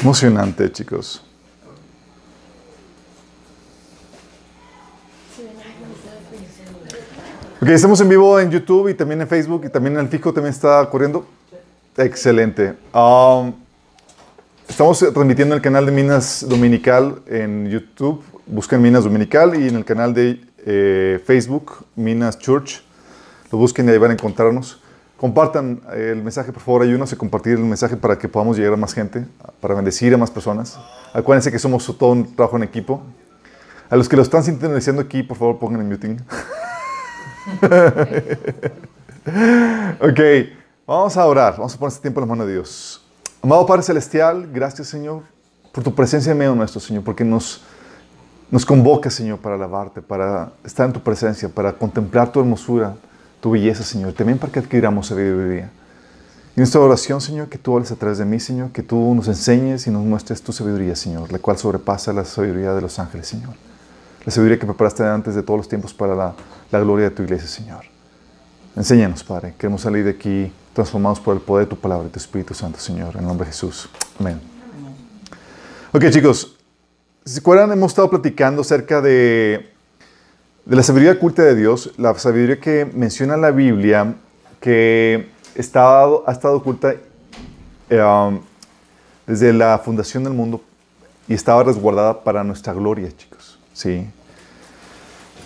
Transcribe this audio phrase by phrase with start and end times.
[0.00, 1.22] Emocionante, chicos.
[7.62, 10.32] Ok, estamos en vivo en YouTube y también en Facebook y también en el fijo
[10.32, 11.26] también está corriendo.
[11.96, 12.74] Excelente.
[12.94, 13.52] Um,
[14.66, 18.22] estamos transmitiendo el canal de Minas Dominical en YouTube.
[18.46, 22.82] Busquen Minas Dominical y en el canal de eh, Facebook, Minas Church.
[23.52, 24.79] Lo busquen y ahí van a encontrarnos.
[25.20, 28.76] Compartan el mensaje, por favor, ayúdenos a compartir el mensaje para que podamos llegar a
[28.78, 29.26] más gente,
[29.60, 30.78] para bendecir a más personas.
[31.12, 33.02] Acuérdense que somos todo un trabajo en equipo.
[33.90, 36.16] A los que lo están sintonizando aquí, por favor, pongan el muting.
[40.00, 40.20] ok,
[40.86, 41.52] vamos a orar.
[41.58, 43.04] Vamos a poner este tiempo en las manos de Dios.
[43.42, 45.24] Amado Padre Celestial, gracias, Señor,
[45.70, 47.60] por tu presencia en medio nuestro, Señor, porque nos,
[48.50, 52.96] nos convoca, Señor, para alabarte, para estar en tu presencia, para contemplar tu hermosura,
[53.40, 54.12] tu belleza, Señor.
[54.12, 55.70] También para que adquiramos sabiduría.
[56.56, 59.28] Y nuestra oración, Señor, que tú hables a través de mí, Señor, que tú nos
[59.28, 63.28] enseñes y nos muestres tu sabiduría, Señor, la cual sobrepasa la sabiduría de los ángeles,
[63.28, 63.54] Señor.
[64.24, 66.34] La sabiduría que preparaste antes de todos los tiempos para la,
[66.80, 67.84] gloria de tu iglesia, Señor.
[68.76, 69.54] Enséñanos, Padre.
[69.56, 72.78] Queremos salir de aquí transformados por el poder de tu palabra y tu Espíritu Santo,
[72.78, 73.14] Señor.
[73.14, 73.88] En el nombre de Jesús.
[74.18, 74.40] Amén.
[75.92, 76.56] Ok, chicos.
[77.24, 79.70] Se acuerdan, hemos estado platicando acerca de,
[80.70, 84.14] de la sabiduría oculta de Dios, la sabiduría que menciona la Biblia,
[84.60, 86.94] que está, ha estado oculta
[87.88, 88.40] eh,
[89.26, 90.62] desde la fundación del mundo
[91.26, 93.58] y estaba resguardada para nuestra gloria, chicos.
[93.72, 94.06] Sí.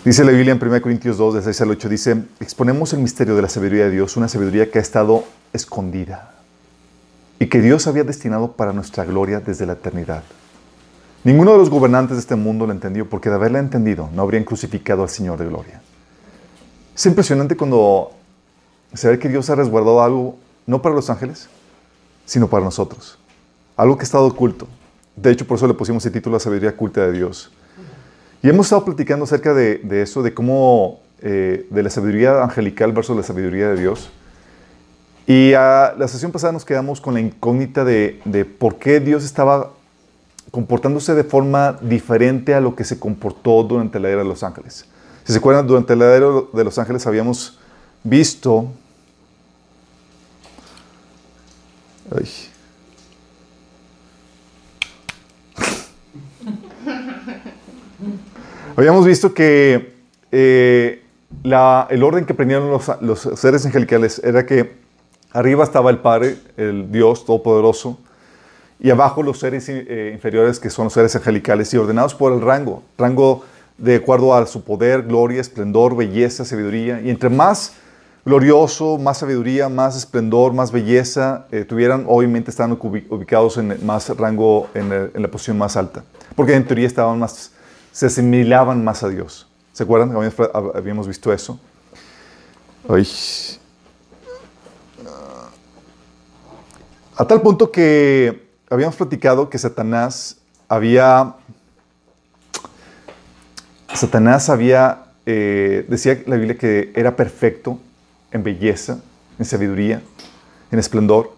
[0.03, 3.35] Dice la Biblia en 1 Corintios 2, de 6 al 8, dice, exponemos el misterio
[3.35, 5.23] de la sabiduría de Dios, una sabiduría que ha estado
[5.53, 6.35] escondida
[7.39, 10.21] y que Dios había destinado para nuestra gloria desde la eternidad.
[11.25, 14.43] Ninguno de los gobernantes de este mundo lo entendió, porque de haberla entendido no habrían
[14.43, 15.81] crucificado al Señor de gloria.
[16.95, 18.11] Es impresionante cuando
[18.93, 21.49] se ve que Dios ha resguardado algo, no para los ángeles,
[22.25, 23.17] sino para nosotros.
[23.75, 24.67] Algo que ha estado oculto.
[25.15, 27.51] De hecho, por eso le pusimos el título La sabiduría oculta de Dios.
[28.43, 32.91] Y hemos estado platicando acerca de, de eso, de cómo, eh, de la sabiduría angelical
[32.91, 34.11] versus la sabiduría de Dios.
[35.25, 39.23] Y a la sesión pasada nos quedamos con la incógnita de, de, por qué Dios
[39.23, 39.71] estaba
[40.51, 44.85] comportándose de forma diferente a lo que se comportó durante la era de los ángeles.
[45.23, 47.59] Si se acuerdan, durante la era de los ángeles habíamos
[48.03, 48.71] visto...
[52.15, 52.29] Ay,
[58.75, 59.95] Habíamos visto que
[60.31, 61.03] eh,
[61.43, 64.73] la, el orden que prendieron los, los, seres angelicales era que
[65.31, 67.97] arriba estaba el Padre, el Dios Todopoderoso,
[68.79, 72.41] y abajo los seres eh, inferiores que son los seres angelicales y ordenados por el
[72.41, 73.43] rango, rango
[73.77, 77.01] de acuerdo a su poder, gloria, esplendor, belleza, sabiduría.
[77.01, 77.73] Y entre más
[78.25, 84.69] glorioso, más sabiduría, más esplendor, más belleza eh, tuvieran, obviamente estaban ubicados en más rango,
[84.73, 86.03] en, en la posición más alta,
[86.35, 87.51] porque en teoría estaban más
[87.95, 89.47] se asimilaban más a Dios.
[89.71, 90.11] ¿Se acuerdan?
[90.73, 91.57] Habíamos visto eso.
[97.15, 98.44] A tal punto que
[98.75, 100.37] habíamos platicado que Satanás
[100.67, 101.35] había.
[103.93, 105.03] Satanás había.
[105.25, 107.79] Eh, decía la Biblia que era perfecto
[108.31, 108.99] en belleza,
[109.39, 110.01] en sabiduría,
[110.71, 111.31] en esplendor,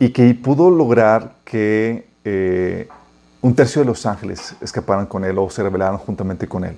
[0.00, 2.88] y que pudo lograr que eh,
[3.40, 6.76] un tercio de los ángeles escaparan con él o se rebelaron juntamente con él.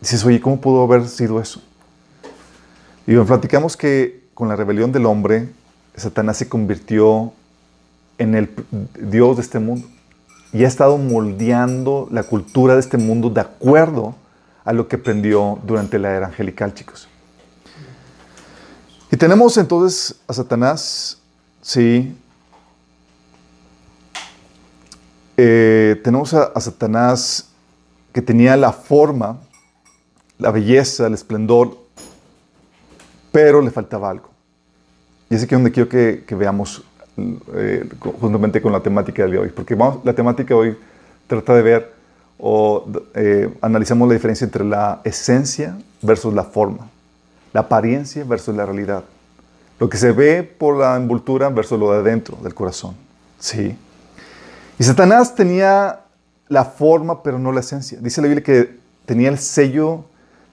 [0.00, 1.62] Dices, oye, ¿cómo pudo haber sido eso?
[3.06, 5.48] Y platicamos que con la rebelión del hombre,
[5.94, 7.32] Satanás se convirtió
[8.18, 8.50] en el
[9.00, 9.86] Dios de este mundo
[10.52, 14.14] y ha estado moldeando la cultura de este mundo de acuerdo
[14.64, 17.08] a lo que aprendió durante la era angelical, chicos.
[19.10, 21.18] Y tenemos entonces a Satanás,
[21.62, 22.16] sí,
[25.36, 27.50] eh, tenemos a, Satanás
[28.12, 29.38] que tenía la forma,
[30.38, 31.76] la belleza, el esplendor,
[33.30, 34.30] pero le faltaba algo.
[35.28, 36.82] Y es aquí donde quiero que, que veamos
[37.16, 40.78] eh, con la temática del día de hoy, porque vamos, la temática de hoy
[41.26, 41.92] trata de ver
[42.38, 46.88] o eh, analizamos la diferencia entre la esencia versus la forma,
[47.52, 49.04] la apariencia versus la realidad,
[49.78, 52.94] lo que se ve por la envoltura versus lo de adentro del corazón.
[53.38, 53.76] Sí.
[54.78, 56.00] Y Satanás tenía
[56.48, 57.98] la forma, pero no la esencia.
[58.00, 58.76] Dice la Biblia que
[59.06, 60.04] tenía el sello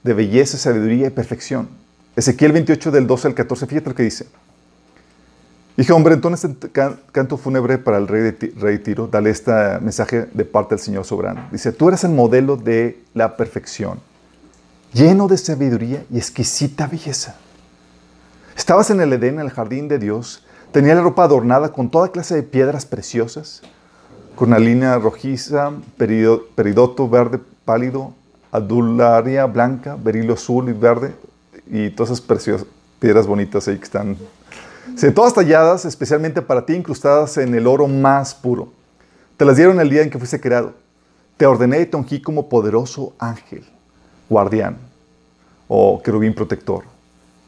[0.04, 1.68] de belleza, sabiduría y perfección.
[2.16, 4.28] Ezequiel 28 del 12 al 14, fíjate lo que dice.
[5.75, 6.52] Dije, hombre, entonces
[7.12, 11.48] canto fúnebre para el rey, rey Tiro, dale este mensaje de parte del Señor soberano.
[11.52, 14.00] Dice, tú eres el modelo de la perfección,
[14.94, 17.36] lleno de sabiduría y exquisita belleza.
[18.56, 20.44] Estabas en el Edén, en el jardín de Dios,
[20.74, 23.62] Tenía la ropa adornada con toda clase de piedras preciosas,
[24.36, 28.12] con una línea rojiza, peridoto verde pálido,
[28.52, 31.14] adularia blanca, berilo azul y verde,
[31.68, 32.66] y todas esas
[33.00, 34.18] piedras bonitas ahí que están.
[35.16, 38.72] Todas talladas especialmente para ti, incrustadas en el oro más puro.
[39.38, 40.74] Te las dieron el día en que fuiste creado.
[41.38, 43.66] Te ordené y te ungí como poderoso ángel,
[44.30, 44.78] guardián
[45.68, 46.84] o querubín protector.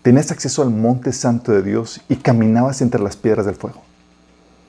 [0.01, 3.81] Tenías acceso al monte santo de Dios y caminabas entre las piedras del fuego.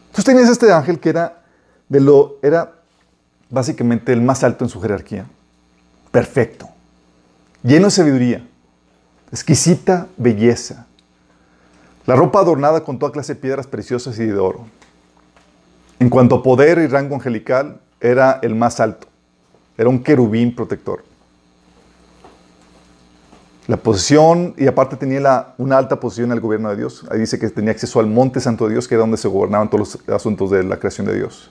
[0.06, 1.42] Entonces tenías este ángel que era
[1.88, 2.72] de lo era
[3.50, 5.26] básicamente el más alto en su jerarquía.
[6.10, 6.68] Perfecto.
[7.62, 8.46] Lleno de sabiduría.
[9.30, 10.86] Exquisita belleza.
[12.06, 14.64] La ropa adornada con toda clase de piedras preciosas y de oro.
[15.98, 19.08] En cuanto a poder y rango angelical, era el más alto.
[19.76, 21.02] Era un querubín protector.
[23.66, 27.04] La posición, y aparte tenía una alta posición en el gobierno de Dios.
[27.10, 29.68] Ahí dice que tenía acceso al monte santo de Dios, que era donde se gobernaban
[29.68, 31.50] todos los asuntos de la creación de Dios.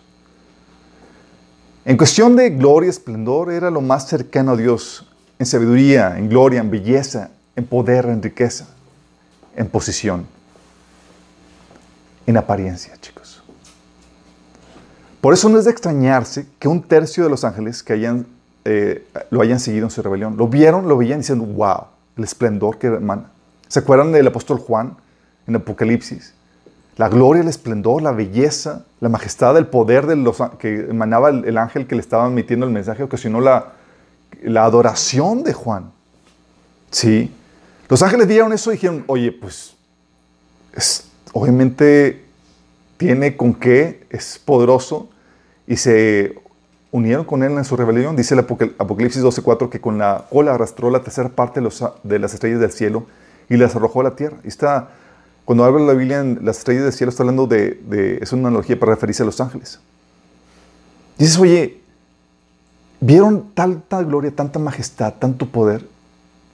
[1.83, 5.05] En cuestión de gloria y esplendor, era lo más cercano a Dios.
[5.37, 8.67] En sabiduría, en gloria, en belleza, en poder, en riqueza,
[9.57, 10.25] en posición,
[12.25, 13.43] en apariencia, chicos.
[15.21, 18.27] Por eso no es de extrañarse que un tercio de los ángeles que hayan,
[18.63, 21.85] eh, lo hayan seguido en su rebelión, lo vieron, lo veían diciendo, wow,
[22.17, 23.31] el esplendor que emana.
[23.67, 24.95] ¿Se acuerdan del apóstol Juan
[25.47, 26.33] en Apocalipsis?
[26.97, 31.57] La gloria, el esplendor, la belleza, la majestad, el poder de los, que emanaba el,
[31.57, 33.73] ángel que le estaba emitiendo el mensaje ocasionó la,
[34.43, 35.91] la adoración de Juan.
[36.91, 37.31] Sí.
[37.89, 39.75] Los ángeles vieron eso y dijeron, oye, pues,
[41.35, 42.23] obviamente
[42.95, 45.09] tiene con qué, es poderoso,
[45.67, 46.39] y se
[46.91, 48.15] unieron con él en su rebelión.
[48.15, 52.61] Dice el Apocalipsis 12.4 que con la cola arrastró la tercera parte de, las estrellas
[52.61, 53.05] del cielo
[53.49, 54.37] y las arrojó a la tierra.
[54.45, 54.91] Y está,
[55.43, 58.47] cuando habla la Biblia en las estrellas del cielo, está hablando de, de, es una
[58.47, 59.81] analogía para referirse a los ángeles.
[61.17, 61.81] Dices, oye,
[63.01, 65.85] vieron tanta gloria, tanta majestad, tanto poder,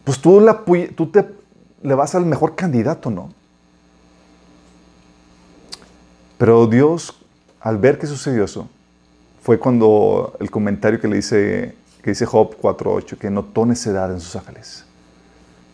[0.04, 0.64] pues tú, la,
[0.96, 1.24] tú te,
[1.84, 3.41] le vas al mejor candidato, ¿no?
[6.42, 7.14] Pero Dios,
[7.60, 8.68] al ver que sucedió eso,
[9.44, 14.20] fue cuando el comentario que le dice, que dice Job 4.8, que notó necedad en
[14.20, 14.84] sus ángeles.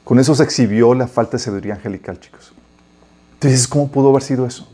[0.04, 2.52] Con eso se exhibió la falta de sabiduría angelical, chicos.
[3.36, 4.68] Entonces, ¿cómo pudo haber sido eso?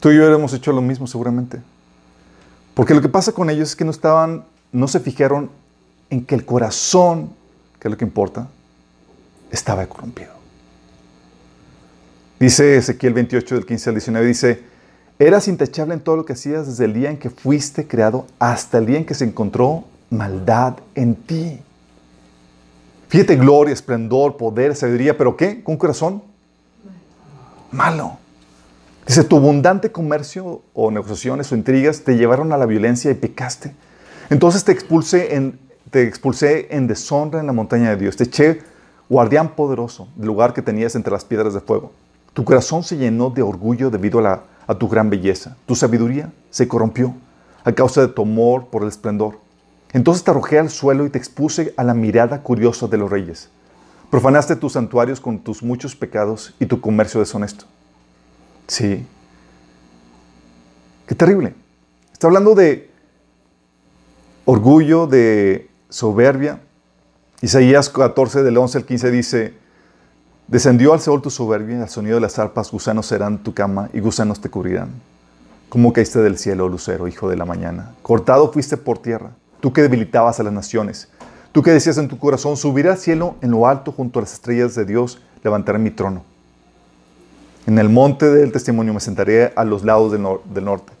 [0.00, 1.60] Tú y yo hemos hecho lo mismo seguramente.
[2.72, 5.50] Porque lo que pasa con ellos es que no estaban, no se fijaron
[6.08, 7.28] en que el corazón
[7.78, 8.48] que es lo que importa,
[9.50, 10.35] estaba corrompido.
[12.38, 14.62] Dice Ezequiel 28 del 15 al 19, dice,
[15.18, 18.76] eras intachable en todo lo que hacías desde el día en que fuiste creado hasta
[18.76, 21.60] el día en que se encontró maldad en ti.
[23.08, 25.62] Fíjate, gloria, esplendor, poder, sabiduría, pero ¿qué?
[25.62, 26.22] ¿Con un corazón?
[27.70, 28.18] Malo.
[29.06, 33.72] Dice, tu abundante comercio o negociaciones o intrigas te llevaron a la violencia y pecaste.
[34.28, 35.58] Entonces te expulsé en,
[35.90, 38.16] te expulsé en deshonra en la montaña de Dios.
[38.16, 38.60] Te eché
[39.08, 41.92] guardián poderoso del lugar que tenías entre las piedras de fuego.
[42.36, 44.44] Tu corazón se llenó de orgullo debido a,
[44.78, 45.56] tu gran belleza.
[45.64, 47.14] Tu sabiduría se corrompió
[47.64, 49.38] a causa de tu amor por el esplendor.
[49.94, 53.48] Entonces te arrojé al suelo y te expuse a la mirada curiosa de los reyes.
[54.10, 57.64] Profanaste tus santuarios con tus muchos pecados y tu comercio deshonesto.
[58.66, 59.06] Sí.
[61.06, 61.54] Qué terrible.
[62.12, 62.90] Está hablando de
[64.44, 66.60] orgullo, de soberbia.
[67.40, 69.65] Isaías 14, del 11 al 15 dice,
[70.48, 73.98] Descendió al Seol tu soberbia, al sonido de las arpas, gusanos serán tu cama y
[73.98, 74.90] gusanos te cubrirán.
[75.68, 77.96] ¿Cómo caíste del cielo, lucero, hijo de la mañana?
[78.02, 81.08] Cortado fuiste por tierra, tú que debilitabas a las naciones.
[81.50, 84.34] Tú que decías en tu corazón, subiré al cielo en lo alto junto a las
[84.34, 86.22] estrellas de Dios, levantaré mi trono.
[87.66, 90.22] En el monte del testimonio me sentaré a los lados del,
[90.64, 90.92] norte.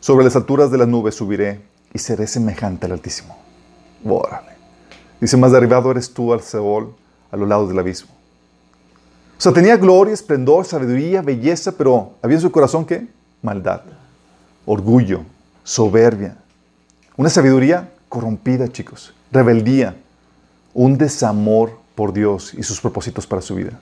[0.00, 1.60] Sobre las alturas de las nubes subiré
[1.94, 3.38] y seré semejante al Altísimo.
[4.04, 4.56] Órale.
[5.20, 6.96] Dice, más derribado eres tú al Seol,
[7.30, 8.17] a los lados del abismo.
[9.38, 13.06] O sea, tenía gloria, esplendor, sabiduría, belleza, pero había en su corazón qué?
[13.40, 13.82] Maldad,
[14.66, 15.22] orgullo,
[15.62, 16.36] soberbia.
[17.16, 19.14] Una sabiduría corrompida, chicos.
[19.30, 19.96] Rebeldía.
[20.74, 23.78] Un desamor por Dios y sus propósitos para su vida.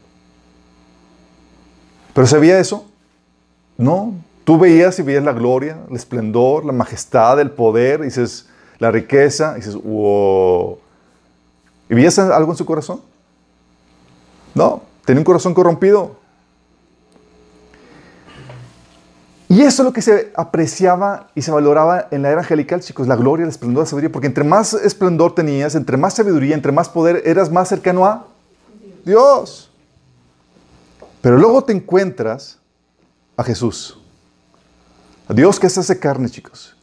[2.12, 2.86] ¿Pero sabía eso?
[3.78, 4.14] No.
[4.44, 8.46] Tú veías y veías la gloria, el esplendor, la majestad, el poder, y dices,
[8.78, 10.78] la riqueza, y dices, wow.
[11.88, 13.00] ¿Y veías algo en su corazón?
[14.54, 16.16] No, tenía un corazón corrompido.
[19.48, 23.06] Y eso es lo que se apreciaba y se valoraba en la era angelical, chicos,
[23.06, 26.72] la gloria, el esplendor, la sabiduría, porque entre más esplendor tenías, entre más sabiduría, entre
[26.72, 28.26] más poder, eras más cercano a
[29.04, 29.70] Dios.
[31.22, 32.58] Pero luego te encuentras
[33.36, 33.98] a Jesús,
[35.28, 36.76] a Dios que se hace carne, chicos,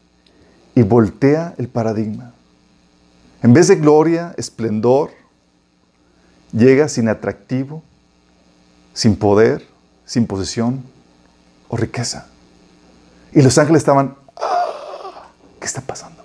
[0.73, 2.33] y voltea el paradigma.
[3.41, 5.11] En vez de gloria, esplendor,
[6.53, 7.83] llega sin atractivo,
[8.93, 9.67] sin poder,
[10.05, 10.83] sin posesión
[11.67, 12.27] o riqueza.
[13.33, 16.23] Y los ángeles estaban, ah, ¿qué está pasando?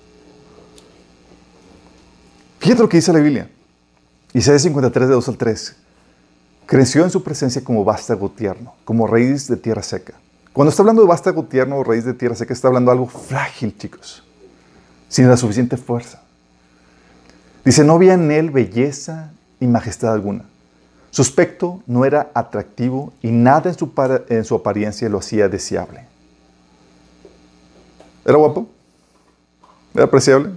[2.58, 3.48] Fíjate lo que dice la Biblia.
[4.34, 5.76] Isaías 53, de 2 al 3.
[6.66, 10.14] Creció en su presencia como vástago tierno, como raíz de tierra seca.
[10.52, 13.06] Cuando está hablando de vástago tierno o raíz de tierra seca, está hablando de algo
[13.06, 14.22] frágil, chicos,
[15.08, 16.20] sin la suficiente fuerza.
[17.64, 20.44] Dice, no había en él belleza y majestad alguna.
[21.18, 23.90] Su aspecto no era atractivo y nada en su,
[24.28, 26.06] en su apariencia lo hacía deseable.
[28.24, 28.68] ¿Era guapo?
[29.92, 30.52] ¿Era apreciable?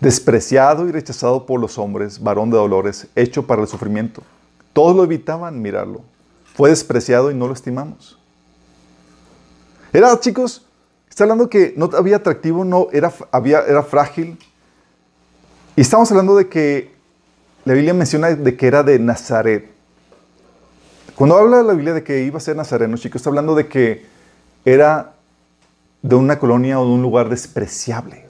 [0.00, 4.24] despreciado y rechazado por los hombres, varón de dolores, hecho para el sufrimiento.
[4.72, 6.02] Todos lo evitaban mirarlo.
[6.56, 8.18] Fue despreciado y no lo estimamos.
[9.92, 10.66] Era, chicos,
[11.08, 14.36] está hablando que no había atractivo, no, era, había, era frágil.
[15.76, 16.93] Y estamos hablando de que
[17.64, 19.70] la Biblia menciona de que era de Nazaret.
[21.14, 24.04] Cuando habla la Biblia de que iba a ser nazareno, chicos, está hablando de que
[24.64, 25.12] era
[26.02, 28.26] de una colonia o de un lugar despreciable.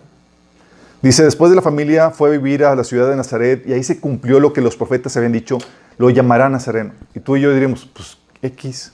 [1.03, 3.83] Dice, después de la familia fue a vivir a la ciudad de Nazaret y ahí
[3.83, 5.59] se cumplió lo que los profetas habían dicho,
[5.99, 6.93] lo llamará Nazareno.
[7.15, 8.93] Y tú y yo diríamos, pues X.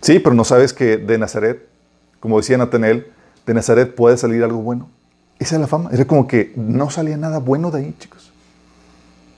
[0.00, 1.66] Sí, pero no sabes que de Nazaret,
[2.20, 3.06] como decía Natanel,
[3.46, 4.88] de Nazaret puede salir algo bueno.
[5.38, 5.90] Esa es la fama.
[5.92, 8.23] Era como que no salía nada bueno de ahí, chicos.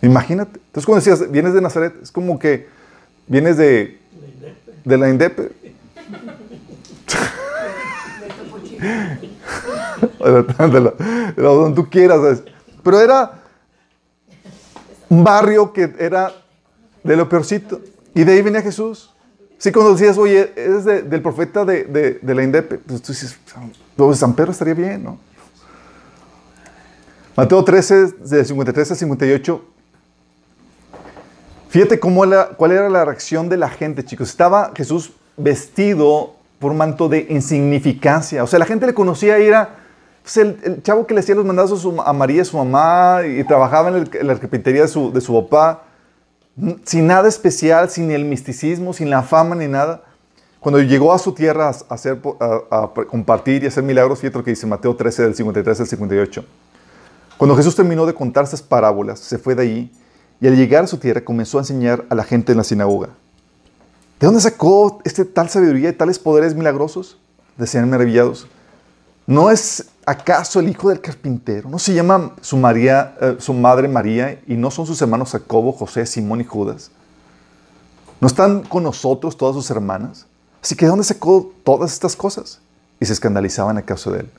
[0.06, 0.60] Imagínate.
[0.66, 2.68] Entonces, cuando decías, vienes de Nazaret, es como que
[3.26, 3.98] vienes de,
[4.84, 5.50] de la Indepe.
[10.22, 12.42] de donde tú quieras.
[12.82, 13.42] Pero era
[15.08, 16.32] un barrio que era
[17.02, 17.80] de lo peorcito.
[18.14, 19.12] Y de ahí venía Jesús.
[19.58, 23.36] Sí, cuando decías, oye, es del profeta de, la INDEP, pues tú dices,
[24.14, 25.18] San Pedro estaría bien, ¿no?
[27.34, 29.75] Mateo 13, de 53 a 58.
[31.68, 32.24] Fíjate cómo
[32.56, 34.30] cuál era la reacción de la gente, chicos.
[34.30, 38.42] Estaba Jesús vestido por un manto de insignificancia.
[38.42, 39.76] O sea, la gente le conocía y era
[40.22, 44.08] pues, el, chavo que le hacía los mandados a, María, su mamá, y trabajaba en,
[44.22, 45.82] la carpintería de su, de su papá,
[46.84, 50.02] sin nada especial, sin el misticismo, sin la fama ni nada.
[50.60, 54.50] Cuando llegó a su tierra a, hacer, a, compartir y hacer milagros, fíjate lo que
[54.50, 56.44] dice Mateo 13, del 53 al 58.
[57.36, 59.92] Cuando Jesús terminó de contar esas parábolas, se fue de ahí
[60.40, 63.08] y al llegar a su tierra comenzó a enseñar a la gente en la sinagoga.
[64.20, 67.18] ¿De dónde sacó este tal sabiduría y tales poderes milagrosos?
[67.56, 68.46] Decían maravillados.
[69.26, 71.68] ¿No es acaso el hijo del carpintero?
[71.68, 75.72] ¿No se llama su, María, eh, su madre María y no son sus hermanos Jacobo,
[75.72, 76.90] José, Simón y Judas?
[78.20, 80.26] ¿No están con nosotros todas sus hermanas?
[80.62, 82.60] Así que ¿de dónde sacó todas estas cosas?
[82.98, 84.30] Y se escandalizaban a causa de él.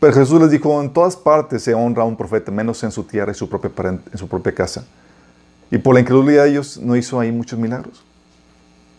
[0.00, 3.04] Pero Jesús les dijo, en todas partes se honra a un profeta, menos en su
[3.04, 4.84] tierra y en su propia casa.
[5.70, 8.02] Y por la incredulidad de ellos no hizo ahí muchos milagros.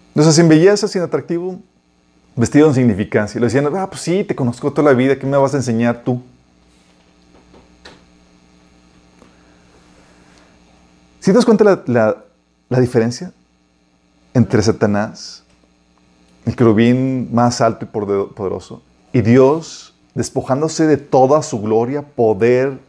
[0.10, 1.60] Entonces, sin belleza, sin atractivo,
[2.36, 3.40] vestido en significancia.
[3.40, 6.04] Le decían, ah, pues sí, te conozco toda la vida, ¿qué me vas a enseñar
[6.04, 6.22] tú?
[11.20, 12.24] ¿Sí te das cuenta la,
[12.70, 13.34] la, diferencia
[14.34, 15.44] entre Satanás,
[16.46, 22.80] el querubín más alto y poderoso, y Dios despojándose de toda su gloria, poder,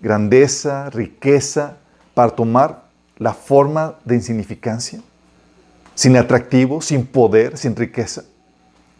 [0.00, 1.76] grandeza, riqueza,
[2.14, 2.83] para tomar
[3.18, 5.00] la forma de insignificancia?
[5.94, 8.24] sin atractivo, sin poder, sin riqueza.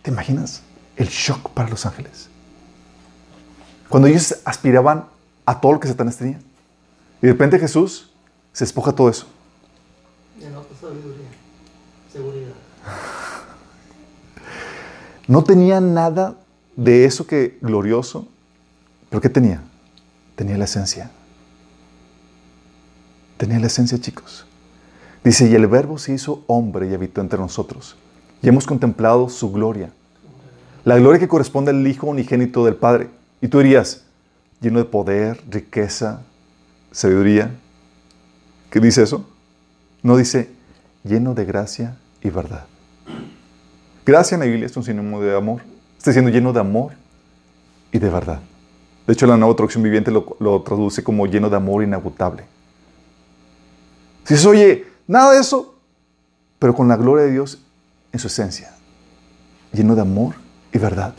[0.03, 0.63] ¿Te imaginas
[0.97, 2.29] el shock para los ángeles?
[3.89, 5.07] Cuando ellos aspiraban
[5.45, 6.39] a todo lo que Satanás tenía.
[7.21, 8.11] Y de repente Jesús
[8.53, 9.27] se despoja todo eso.
[15.27, 16.37] No tenía nada
[16.77, 18.29] de eso que glorioso,
[19.09, 19.63] pero ¿qué tenía?
[20.37, 21.11] Tenía la esencia.
[23.37, 24.47] Tenía la esencia, chicos.
[25.25, 27.97] Dice, y el verbo se hizo hombre y habitó entre nosotros.
[28.43, 29.91] Y hemos contemplado su gloria.
[30.85, 33.09] La gloria que corresponde al Hijo unigénito del Padre.
[33.41, 34.05] Y tú dirías,
[34.61, 36.21] lleno de poder, riqueza,
[36.93, 37.51] sabiduría.
[38.71, 39.27] ¿Qué dice eso?
[40.03, 40.51] No dice,
[41.05, 42.67] lleno de gracia y verdad.
[44.05, 45.63] Gracia en la Biblia es un sinónimo de amor.
[45.97, 46.93] Está diciendo lleno de amor
[47.91, 48.41] y de verdad.
[49.07, 52.45] De hecho, la nueva traducción viviente lo, lo traduce como lleno de amor inagotable.
[54.25, 55.75] Si dices, oye, Nada de eso,
[56.59, 57.63] pero con la gloria de Dios
[58.11, 58.75] en su esencia,
[59.73, 60.35] lleno de amor
[60.73, 61.15] y verdad.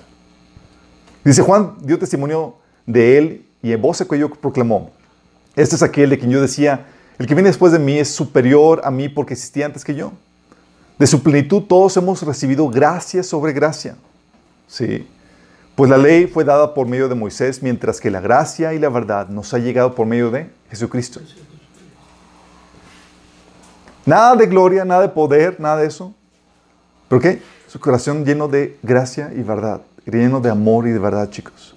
[1.23, 4.91] Dice Juan, dio testimonio de él y en voz que yo proclamó,
[5.55, 6.87] este es aquel de quien yo decía,
[7.19, 10.11] el que viene después de mí es superior a mí porque existía antes que yo.
[10.97, 13.95] De su plenitud todos hemos recibido gracia sobre gracia.
[14.67, 15.07] Sí.
[15.75, 18.89] Pues la ley fue dada por medio de Moisés, mientras que la gracia y la
[18.89, 21.21] verdad nos ha llegado por medio de Jesucristo.
[24.05, 26.13] Nada de gloria, nada de poder, nada de eso.
[27.09, 27.41] ¿Pero qué?
[27.67, 31.75] Su corazón lleno de gracia y verdad, lleno de amor y de verdad, chicos.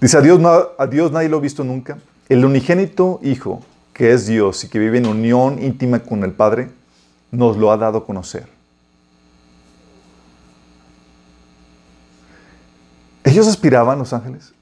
[0.00, 0.40] Dice, a Dios,
[0.78, 1.98] a Dios nadie lo ha visto nunca.
[2.28, 3.60] El unigénito Hijo,
[3.92, 6.70] que es Dios y que vive en unión íntima con el Padre,
[7.30, 8.46] nos lo ha dado a conocer.
[13.24, 14.54] Ellos aspiraban, los ángeles,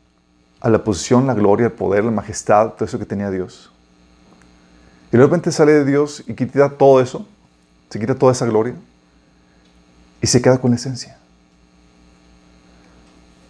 [0.61, 3.71] a la posición, la gloria, el poder, la majestad, todo eso que tenía Dios.
[5.13, 7.27] Y de repente sale de Dios y quita todo eso,
[7.89, 8.75] se quita toda esa gloria
[10.21, 11.17] y se queda con la esencia.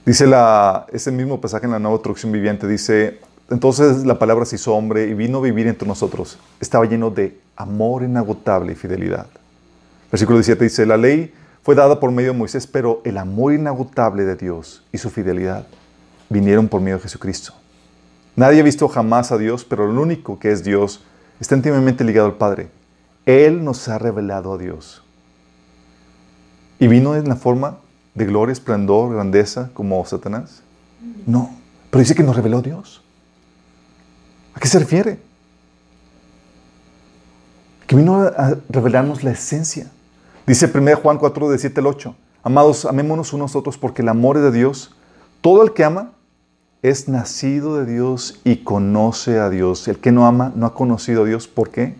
[0.06, 4.56] Dice la, ese mismo pasaje en la nueva traducción viviente, dice, entonces la palabra se
[4.56, 6.38] hizo hombre y vino a vivir entre nosotros.
[6.60, 9.26] Estaba lleno de amor inagotable y fidelidad.
[10.10, 14.24] Versículo 17 dice, la ley fue dada por medio de Moisés, pero el amor inagotable
[14.24, 15.66] de Dios y su fidelidad
[16.30, 17.52] vinieron por medio de Jesucristo.
[18.36, 21.02] Nadie ha visto jamás a Dios, pero el único que es Dios
[21.40, 22.70] está íntimamente ligado al Padre.
[23.26, 25.02] Él nos ha revelado a Dios.
[26.78, 27.78] ¿Y vino en la forma
[28.14, 30.62] de gloria, esplendor, grandeza como Satanás?
[31.26, 31.50] No,
[31.90, 33.02] pero dice que nos reveló Dios.
[34.54, 35.18] ¿A qué se refiere?
[37.86, 39.90] Que vino a revelarnos la esencia.
[40.46, 42.14] Dice 1 Juan 4, de 7 al 8.
[42.42, 44.94] Amados, amémonos unos a otros porque el amor es de Dios.
[45.40, 46.12] Todo el que ama
[46.82, 49.88] es nacido de Dios y conoce a Dios.
[49.88, 51.48] El que no ama no ha conocido a Dios.
[51.48, 51.96] ¿Por qué?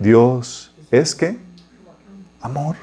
[0.00, 1.38] Dios es que
[2.40, 2.76] amor.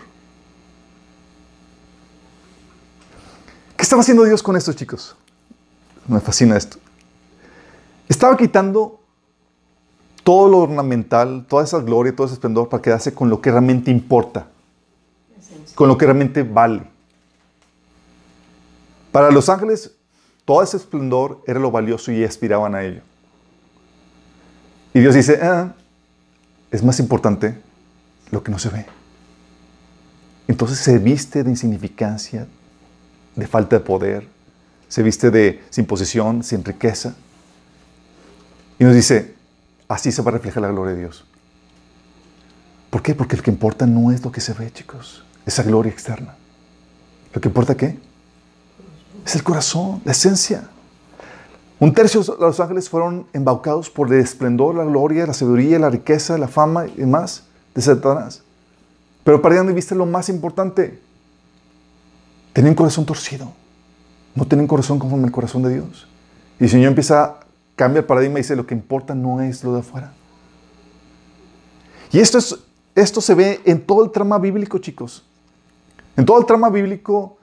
[3.76, 5.16] ¿Qué estaba haciendo Dios con estos chicos?
[6.08, 6.78] Me fascina esto.
[8.08, 9.00] Estaba quitando
[10.24, 13.92] todo lo ornamental, toda esa gloria, todo ese esplendor para quedarse con lo que realmente
[13.92, 14.48] importa,
[15.74, 16.88] con lo que realmente vale.
[19.12, 19.95] Para los ángeles,
[20.46, 23.02] todo ese esplendor era lo valioso y aspiraban a ello.
[24.94, 25.74] Y Dios dice, ah,
[26.72, 27.58] es más importante
[28.32, 28.86] lo que no se ve.
[30.48, 32.48] Entonces se viste de insignificancia,
[33.36, 34.28] de falta de poder,
[34.88, 37.16] se viste de sin posesión, sin riqueza.
[38.80, 39.34] Y nos dice,
[39.88, 41.26] así se va a reflejar la gloria de Dios.
[42.90, 43.16] ¿Por qué?
[43.16, 46.36] Porque lo que importa no es lo que se ve, chicos, esa gloria externa.
[47.34, 47.98] Lo que importa qué?
[49.26, 50.70] Es el corazón, la esencia.
[51.80, 55.90] Un tercio de los ángeles fueron embaucados por el esplendor, la gloria, la sabiduría, la
[55.90, 58.44] riqueza, la fama y demás de Satanás.
[59.24, 61.02] Pero perdieron de vista lo más importante.
[62.54, 63.52] Tenían corazón torcido.
[64.36, 66.08] No tienen corazón conforme el corazón de Dios.
[66.60, 67.40] Y el Señor empieza
[67.76, 70.14] cambia el paradigma y dice, lo que importa no es lo de afuera.
[72.12, 72.58] Y esto, es,
[72.96, 75.26] esto se ve en todo el trama bíblico, chicos.
[76.16, 77.38] En todo el trama bíblico,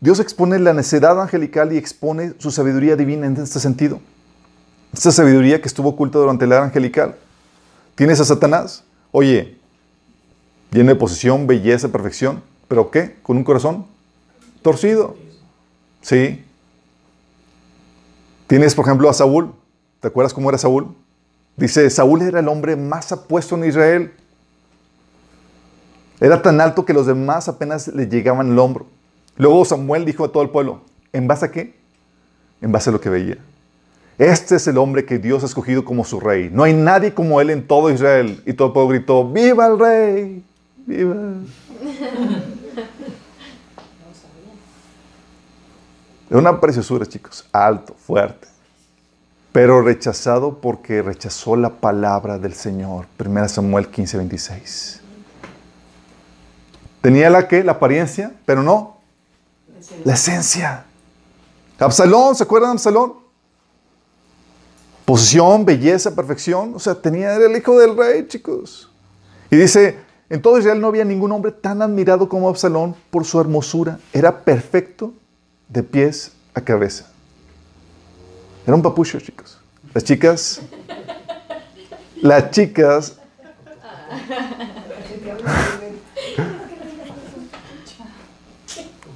[0.00, 4.00] Dios expone la necedad angelical y expone su sabiduría divina en este sentido.
[4.92, 7.16] Esta sabiduría que estuvo oculta durante la era angelical.
[7.94, 8.82] Tienes a Satanás,
[9.12, 9.58] oye,
[10.72, 13.16] lleno de posición, belleza, perfección, pero ¿qué?
[13.22, 13.86] Con un corazón
[14.62, 15.16] torcido.
[16.00, 16.44] Sí.
[18.46, 19.54] Tienes, por ejemplo, a Saúl,
[20.00, 20.94] ¿Te acuerdas cómo era Saúl?
[21.56, 24.12] Dice, Saúl era el hombre más apuesto en Israel.
[26.20, 28.86] Era tan alto que los demás apenas le llegaban al hombro.
[29.36, 31.74] Luego Samuel dijo a todo el pueblo, ¿en base a qué?
[32.60, 33.38] En base a lo que veía.
[34.18, 36.50] Este es el hombre que Dios ha escogido como su rey.
[36.52, 38.42] No hay nadie como él en todo Israel.
[38.44, 40.44] Y todo el pueblo gritó, ¡Viva el rey!
[40.86, 41.16] ¡Viva!
[46.28, 47.46] Era una preciosura, chicos.
[47.50, 48.50] Alto, fuerte
[49.52, 53.06] pero rechazado porque rechazó la palabra del Señor.
[53.18, 55.00] 1 Samuel 15, 26.
[57.00, 58.99] Tenía la que, la apariencia, pero no
[60.04, 60.84] la esencia.
[61.78, 63.14] Absalón, ¿se acuerdan de Absalón?
[65.04, 66.74] Posición, belleza, perfección.
[66.74, 68.90] O sea, tenía, era el hijo del rey, chicos.
[69.50, 69.98] Y dice,
[70.28, 73.98] en todo Israel no había ningún hombre tan admirado como Absalón por su hermosura.
[74.12, 75.12] Era perfecto
[75.68, 77.06] de pies a cabeza.
[78.66, 79.58] Era un papucho, chicos.
[79.92, 80.60] Las chicas,
[82.20, 83.16] las chicas,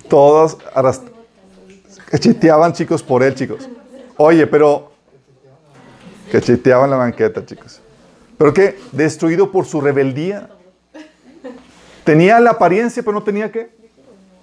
[0.09, 0.57] todas
[2.11, 3.69] cacheteaban, chicos, por él, chicos.
[4.17, 4.93] Oye, pero
[6.31, 7.81] cacheteaban la banqueta, chicos.
[8.39, 8.79] ¿Pero qué?
[8.93, 10.49] Destruido por su rebeldía.
[12.05, 13.71] Tenía la apariencia, pero no tenía qué?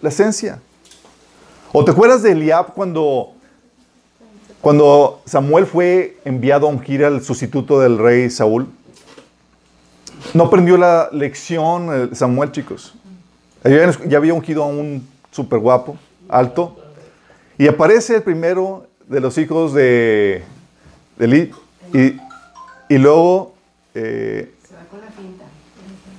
[0.02, 0.60] La esencia.
[1.71, 3.34] ¿O te acuerdas de Eliab cuando
[4.62, 8.67] cuando Samuel fue enviado a ungir al sustituto del rey Saúl,
[10.36, 12.93] No aprendió la lección Samuel, chicos.
[13.63, 15.98] Ya había ungido a un súper guapo,
[16.30, 16.78] alto.
[17.58, 20.44] Y aparece el primero de los hijos de,
[21.17, 21.52] de
[21.94, 22.20] Y,
[22.94, 23.54] y luego
[23.94, 24.54] eh,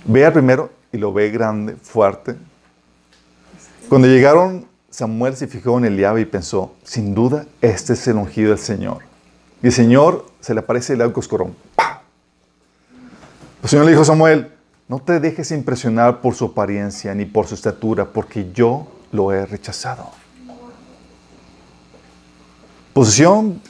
[0.05, 2.35] ve al primero y lo ve grande, fuerte.
[3.89, 8.51] Cuando llegaron, Samuel se fijó en Eliab y pensó, sin duda, este es el ungido
[8.51, 8.99] del Señor.
[9.63, 11.55] Y el Señor se le aparece el coscorrón.
[13.63, 14.51] El Señor le dijo a Samuel,
[14.89, 19.47] no te dejes impresionar por su apariencia ni por su estatura, porque yo lo he
[19.47, 20.11] rechazado.
[22.93, 23.63] Posición,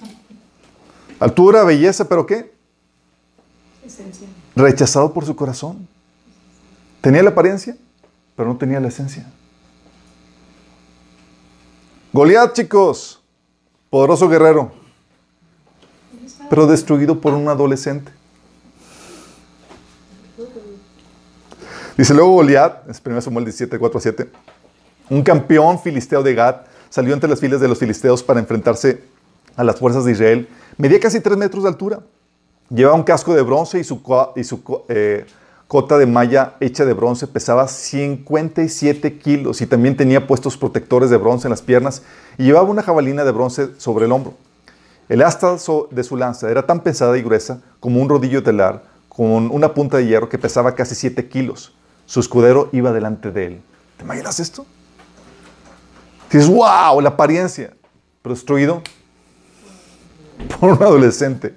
[1.21, 2.53] altura, belleza, pero ¿qué?
[3.85, 4.29] Esencia.
[4.57, 5.87] Rechazado por su corazón.
[7.01, 7.77] Tenía la apariencia,
[8.37, 9.31] pero no tenía la esencia.
[12.13, 13.23] Goliat, chicos,
[13.91, 14.73] poderoso guerrero,
[16.51, 18.13] pero destruido por un adolescente.
[21.97, 24.31] Dice luego Goliat, es 1 Samuel 17, 4 a 7,
[25.13, 29.05] un campeón filisteo de Gad salió entre las filas de los filisteos para enfrentarse
[29.57, 30.49] a las fuerzas de Israel.
[30.79, 32.01] Medía casi 3 metros de altura.
[32.71, 34.01] Llevaba un casco de bronce y su,
[34.37, 35.27] y su eh,
[35.69, 41.19] cota de malla hecha de bronce pesaba 57 kilos y también tenía puestos protectores de
[41.19, 42.03] bronce en las piernas
[42.39, 44.33] y llevaba una jabalina de bronce sobre el hombro.
[45.11, 45.59] El asta
[45.91, 49.99] de su lanza era tan pesada y gruesa como un rodillo telar con una punta
[49.99, 51.75] de hierro que pesaba casi 7 kilos.
[52.07, 53.63] Su escudero iba delante de él.
[53.99, 54.65] ¿Te imaginas esto?
[56.33, 57.75] Dices, wow, la apariencia,
[58.23, 58.83] pero destruido
[60.61, 61.55] por un adolescente.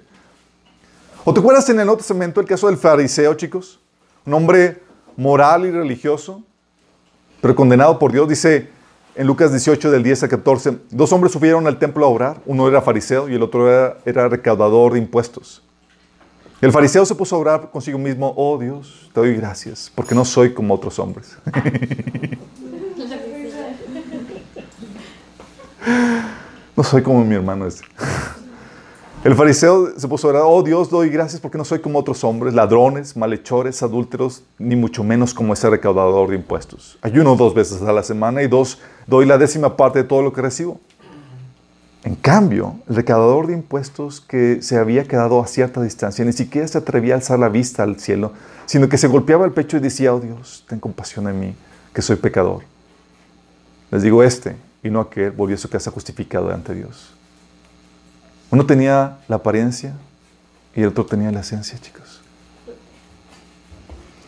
[1.24, 3.80] ¿O te acuerdas en el Nuevo Testamento el caso del fariseo, chicos?
[4.26, 4.82] Un hombre
[5.16, 6.42] moral y religioso,
[7.40, 8.28] pero condenado por Dios.
[8.28, 8.68] Dice
[9.14, 12.40] en Lucas 18, del 10 a 14, dos hombres subieron al templo a orar.
[12.44, 15.62] Uno era fariseo y el otro era, era recaudador de impuestos.
[16.60, 20.24] El fariseo se puso a orar consigo mismo, oh Dios, te doy gracias, porque no
[20.24, 21.36] soy como otros hombres.
[26.76, 27.84] no soy como mi hermano este.
[29.24, 32.22] El fariseo se puso a orar, oh Dios, doy gracias porque no soy como otros
[32.22, 36.96] hombres, ladrones, malhechores, adúlteros, ni mucho menos como ese recaudador de impuestos.
[37.02, 40.32] Ayuno dos veces a la semana y dos, doy la décima parte de todo lo
[40.32, 40.80] que recibo.
[42.04, 46.68] En cambio, el recaudador de impuestos que se había quedado a cierta distancia ni siquiera
[46.68, 48.32] se atrevía a alzar la vista al cielo,
[48.66, 51.56] sino que se golpeaba el pecho y decía, oh Dios, ten compasión de mí,
[51.92, 52.62] que soy pecador.
[53.90, 54.54] Les digo, este
[54.86, 57.10] y no aquel volvió a su casa justificado ante Dios.
[58.50, 59.94] Uno tenía la apariencia
[60.74, 62.20] y el otro tenía la esencia, chicos.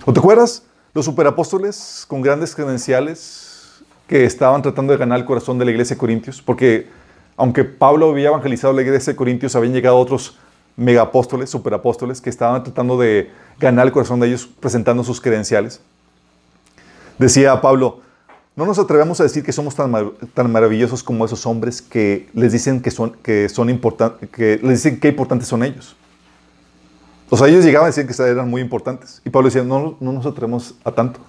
[0.05, 0.65] ¿O te acuerdas?
[0.95, 5.95] Los superapóstoles con grandes credenciales que estaban tratando de ganar el corazón de la iglesia
[5.95, 6.89] de Corintios, porque
[7.37, 10.37] aunque Pablo había evangelizado la iglesia de Corintios, habían llegado otros
[10.77, 15.81] megapóstoles, superapóstoles, que estaban tratando de ganar el corazón de ellos presentando sus credenciales.
[17.19, 18.01] Decía Pablo,
[18.59, 19.93] no nos atrevemos a decir que somos tan,
[20.35, 24.83] tan maravillosos como esos hombres que les dicen que son, que son importantes, que les
[24.83, 25.95] dicen qué importantes son ellos.
[27.31, 29.23] O sea, ellos llegaban a decir que eran muy importantes.
[29.25, 31.21] Y Pablo decía, no, no nos atrevemos a tanto.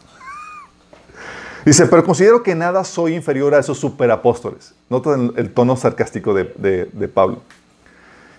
[1.65, 4.73] Dice, pero considero que nada soy inferior a esos superapóstoles.
[4.89, 7.43] Nota el, tono sarcástico de, Pablo.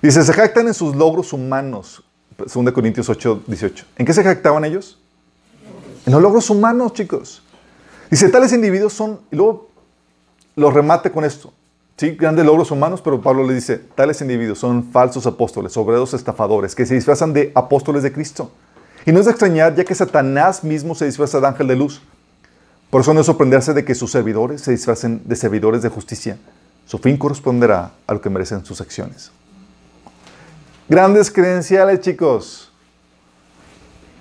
[0.02, 2.02] Dice, se jactan en sus logros humanos.
[2.38, 3.84] 2 Corintios 8, 18.
[3.98, 4.98] ¿En qué se jactaban ellos?
[6.06, 7.44] En los logros humanos, chicos.
[8.10, 9.68] Dice, tales individuos son, y luego
[10.56, 11.52] lo remate con esto.
[11.96, 16.74] Sí, grandes logros humanos, pero Pablo le dice, tales individuos son falsos apóstoles, obreros estafadores,
[16.74, 18.50] que se disfrazan de apóstoles de Cristo.
[19.06, 22.02] Y no es de extrañar, ya que Satanás mismo se disfraza de ángel de luz.
[22.90, 26.38] Por eso no es sorprenderse de que sus servidores se disfracen de servidores de justicia.
[26.86, 29.30] Su fin corresponderá a lo que merecen sus acciones.
[30.88, 32.72] Grandes credenciales, chicos,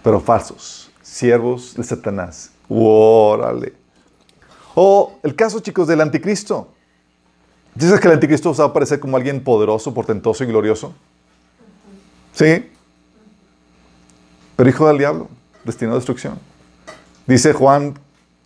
[0.03, 0.91] pero falsos.
[1.01, 2.51] Siervos de Satanás.
[2.69, 3.73] ¡Órale!
[4.75, 6.69] O el caso, chicos, del anticristo.
[7.75, 10.93] ¿Dices que el anticristo va a aparecer como alguien poderoso, portentoso y glorioso?
[12.33, 12.69] ¿Sí?
[14.55, 15.29] Pero hijo del diablo,
[15.63, 16.39] destinado a destrucción.
[17.25, 17.95] Dice Juan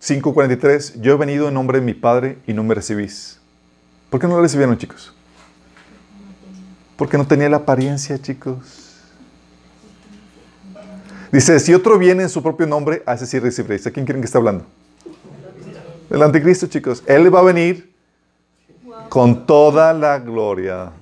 [0.00, 3.40] 5.43, yo he venido en nombre de mi Padre y no me recibís.
[4.10, 5.12] ¿Por qué no lo recibieron, chicos?
[6.96, 8.83] Porque no tenía la apariencia, chicos.
[11.34, 13.84] Dice, si otro viene en su propio nombre, ese sí recibiréis.
[13.88, 14.66] ¿A quién quieren que esté hablando?
[16.08, 17.02] El anticristo, chicos.
[17.06, 17.92] Él va a venir
[19.08, 20.92] con toda la gloria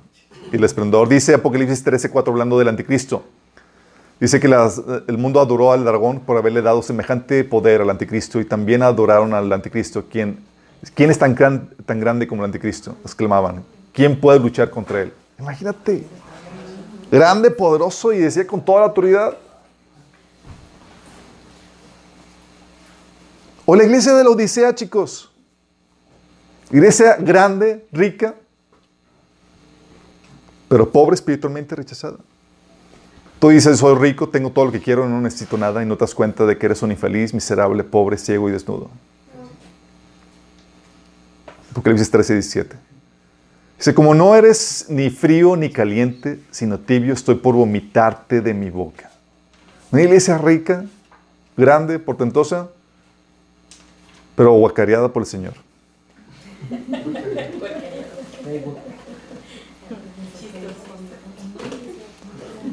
[0.51, 1.07] y el esplendor.
[1.07, 3.23] Dice Apocalipsis 13.4 hablando del anticristo.
[4.19, 4.47] Dice que
[5.07, 9.35] el mundo adoró al dragón por haberle dado semejante poder al anticristo y también adoraron
[9.35, 10.07] al anticristo.
[10.11, 10.39] ¿Quién,
[10.95, 12.97] quién es tan, tan grande como el anticristo?
[13.03, 13.63] Exclamaban.
[13.93, 15.13] ¿Quién puede luchar contra él?
[15.39, 16.07] Imagínate.
[17.11, 19.37] Grande, poderoso y decía con toda la autoridad.
[23.73, 25.31] O la iglesia de la Odisea, chicos.
[26.71, 28.35] Iglesia grande, rica,
[30.69, 32.19] pero pobre espiritualmente rechazada.
[33.39, 36.01] Tú dices, soy rico, tengo todo lo que quiero, no necesito nada y no te
[36.01, 38.91] das cuenta de que eres un infeliz, miserable, pobre, ciego y desnudo.
[41.71, 42.77] Apocalipsis 13, 17.
[43.79, 48.69] Dice, como no eres ni frío ni caliente, sino tibio, estoy por vomitarte de mi
[48.69, 49.11] boca.
[49.91, 50.85] Una iglesia rica,
[51.57, 52.69] grande, portentosa,
[54.35, 55.55] pero aguacareada por el Señor.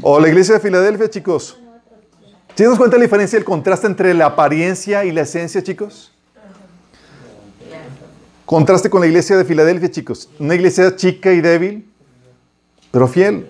[0.01, 1.57] O la iglesia de Filadelfia, chicos.
[2.55, 6.11] ¿Sí nos cuenta la diferencia, el contraste entre la apariencia y la esencia, chicos?
[8.45, 10.29] Contraste con la iglesia de Filadelfia, chicos.
[10.39, 11.89] Una iglesia chica y débil,
[12.91, 13.49] pero fiel.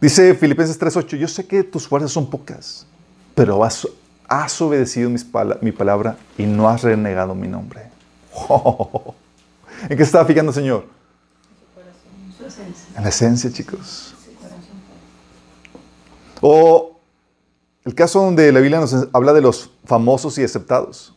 [0.00, 2.86] Dice Filipenses 3.8, yo sé que tus fuerzas son pocas,
[3.34, 3.58] pero
[4.28, 7.88] has, obedecido mi palabra y no has renegado mi nombre.
[9.88, 10.84] ¿En qué estaba fijando, Señor?
[12.96, 14.14] En la esencia, chicos.
[16.40, 16.98] O
[17.84, 21.14] el caso donde la Biblia nos habla de los famosos y aceptados,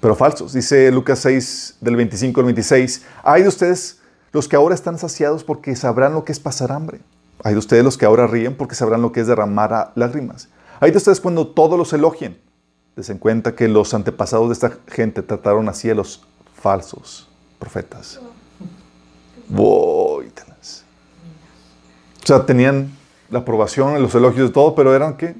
[0.00, 0.52] pero falsos.
[0.52, 3.02] Dice Lucas 6, del 25 al 26.
[3.22, 4.00] Hay de ustedes
[4.32, 7.00] los que ahora están saciados porque sabrán lo que es pasar hambre.
[7.42, 10.48] Hay de ustedes los que ahora ríen porque sabrán lo que es derramar lágrimas.
[10.80, 12.40] Hay de ustedes cuando todos los elogien.
[12.96, 16.22] Desen cuenta que los antepasados de esta gente trataron así a los
[16.54, 18.20] falsos profetas.
[19.48, 20.30] Voy,
[22.22, 22.90] o sea, tenían
[23.30, 25.34] la aprobación, los elogios de todo, pero eran ¿qué?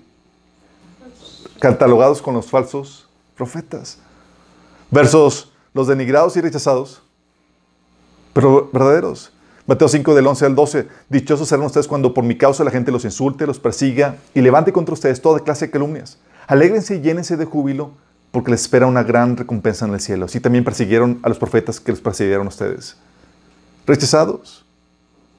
[1.58, 3.98] Catalogados con los falsos profetas.
[4.90, 7.02] Versos los denigrados y rechazados,
[8.32, 9.32] pero verdaderos.
[9.70, 10.88] Mateo 5 del 11 al 12.
[11.08, 14.72] Dichosos serán ustedes cuando por mi causa la gente los insulte, los persiga y levante
[14.72, 16.18] contra ustedes toda clase de calumnias.
[16.48, 17.92] Alégrense y llénense de júbilo
[18.32, 20.24] porque les espera una gran recompensa en el cielo.
[20.24, 22.96] Así también persiguieron a los profetas que les persiguieron ustedes.
[23.86, 24.64] Rechazados,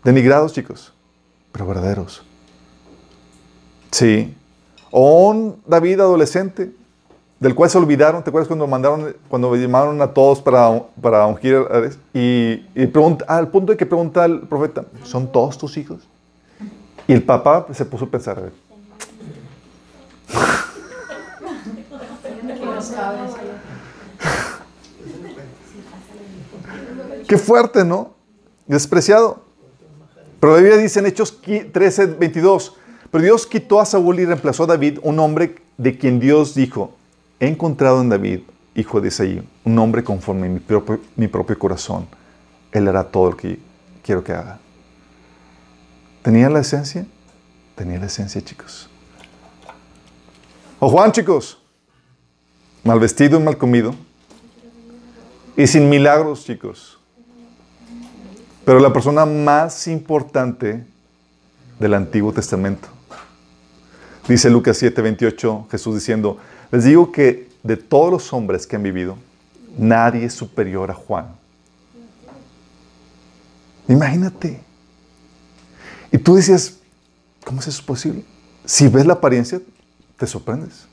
[0.01, 0.93] denigrados, chicos,
[1.51, 2.23] pero verdaderos.
[3.91, 4.33] Sí.
[4.91, 6.71] O un David adolescente,
[7.41, 8.23] del cual se olvidaron.
[8.23, 11.57] ¿Te acuerdas cuando mandaron, cuando llamaron a todos para, para ungir?
[12.13, 16.07] Y, y pregunta, al punto de que pregunta al profeta, ¿son todos tus hijos?
[17.07, 18.53] Y el papá se puso a pensar, a ver.
[27.27, 28.13] Qué fuerte, ¿no?
[28.67, 29.41] Despreciado.
[30.39, 32.77] Pero la Biblia dice en Hechos 13, 22,
[33.09, 36.91] pero Dios quitó a Saúl y reemplazó a David, un hombre de quien Dios dijo,
[37.41, 38.39] he encontrado en David,
[38.73, 40.61] hijo de Isaí, un hombre conforme a mi
[41.17, 42.07] mi propio corazón.
[42.71, 43.59] Él hará todo lo que
[44.01, 44.59] quiero que haga.
[46.21, 47.05] ¿Tenía la esencia?
[47.75, 48.89] Tenía la esencia, chicos.
[50.79, 51.57] O Juan, chicos
[52.83, 53.93] mal vestido y mal comido,
[55.55, 56.99] y sin milagros, chicos.
[58.65, 60.83] Pero la persona más importante
[61.79, 62.87] del Antiguo Testamento.
[64.27, 66.37] Dice Lucas 7, 28, Jesús diciendo,
[66.71, 69.17] les digo que de todos los hombres que han vivido,
[69.77, 71.27] nadie es superior a Juan.
[73.87, 74.61] Imagínate.
[76.11, 76.77] Y tú decías,
[77.43, 78.23] ¿cómo es eso posible?
[78.65, 79.61] Si ves la apariencia,
[80.17, 80.85] te sorprendes.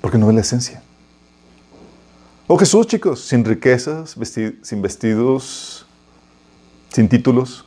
[0.00, 0.82] Porque no es la esencia.
[2.46, 4.16] O Jesús, chicos, sin riquezas,
[4.62, 5.86] sin vestidos,
[6.92, 7.64] sin títulos,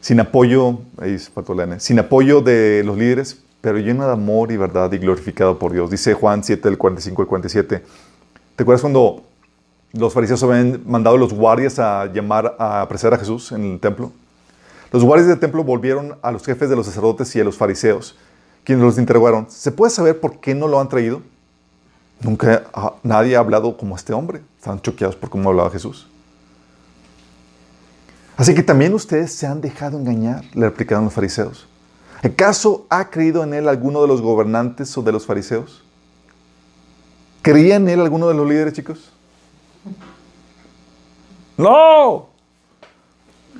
[0.00, 4.56] sin apoyo, ahí faltó la sin apoyo de los líderes, pero lleno de amor y
[4.56, 5.90] verdad y glorificado por Dios.
[5.90, 7.82] Dice Juan 7, del 45 al 47.
[8.54, 9.24] ¿Te acuerdas cuando
[9.92, 13.80] los fariseos habían mandado a los guardias a llamar a apresar a Jesús en el
[13.80, 14.12] templo?
[14.92, 18.16] Los guardias del templo volvieron a los jefes de los sacerdotes y a los fariseos
[18.62, 21.22] quienes los interrogaron, ¿se puede saber por qué no lo han traído?
[22.20, 22.62] Nunca
[23.02, 24.42] nadie ha hablado como este hombre.
[24.58, 26.06] Estaban choqueados por cómo hablaba Jesús.
[28.36, 31.66] Así que también ustedes se han dejado engañar, le replicaron los fariseos.
[32.22, 35.82] ¿Acaso ha creído en él alguno de los gobernantes o de los fariseos?
[37.42, 39.12] ¿Creía en él alguno de los líderes, chicos?
[41.56, 42.28] No.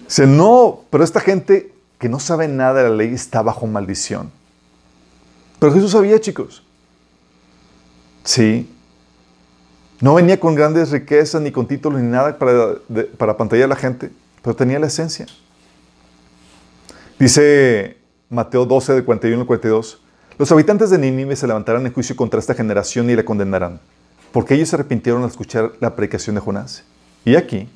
[0.05, 4.31] Dice, no, pero esta gente que no sabe nada de la ley está bajo maldición.
[5.59, 6.63] Pero Jesús sabía, chicos.
[8.25, 8.71] Sí.
[10.01, 12.75] No venía con grandes riquezas, ni con títulos, ni nada para,
[13.17, 14.11] para pantallar a la gente,
[14.43, 15.27] pero tenía la esencia.
[17.19, 17.97] Dice
[18.29, 20.01] Mateo 12, de 41 al 42,
[20.39, 23.79] los habitantes de Nínive se levantarán en juicio contra esta generación y la condenarán,
[24.33, 26.83] porque ellos se arrepintieron al escuchar la predicación de Jonás.
[27.25, 27.69] Y aquí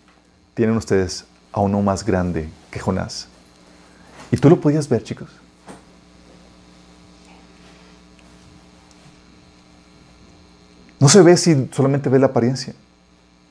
[0.54, 3.28] tienen ustedes a uno más grande que Jonás.
[4.32, 5.28] Y tú lo podías ver, chicos.
[10.98, 12.74] No se ve si solamente ve la apariencia.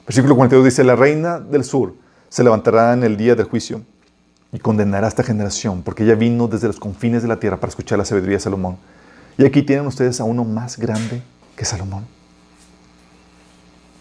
[0.05, 1.95] Versículo 42 dice, la reina del sur
[2.27, 3.81] se levantará en el día del juicio
[4.51, 7.69] y condenará a esta generación, porque ella vino desde los confines de la tierra para
[7.69, 8.77] escuchar la sabiduría de Salomón.
[9.37, 11.21] Y aquí tienen ustedes a uno más grande
[11.55, 12.05] que Salomón.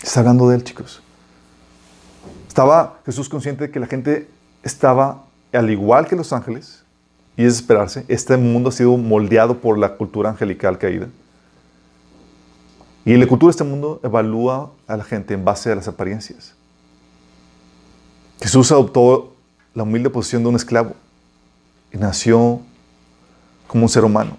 [0.02, 1.02] Está hablando de él, chicos.
[2.46, 4.28] Estaba Jesús consciente de que la gente
[4.62, 6.82] estaba, al igual que los ángeles,
[7.36, 11.08] y es esperarse, este mundo ha sido moldeado por la cultura angelical caída.
[13.04, 16.54] Y la cultura de este mundo evalúa a la gente en base a las apariencias.
[18.40, 19.36] Jesús adoptó
[19.78, 20.94] la humilde posición de un esclavo
[21.92, 22.60] y nació
[23.68, 24.36] como un ser humano.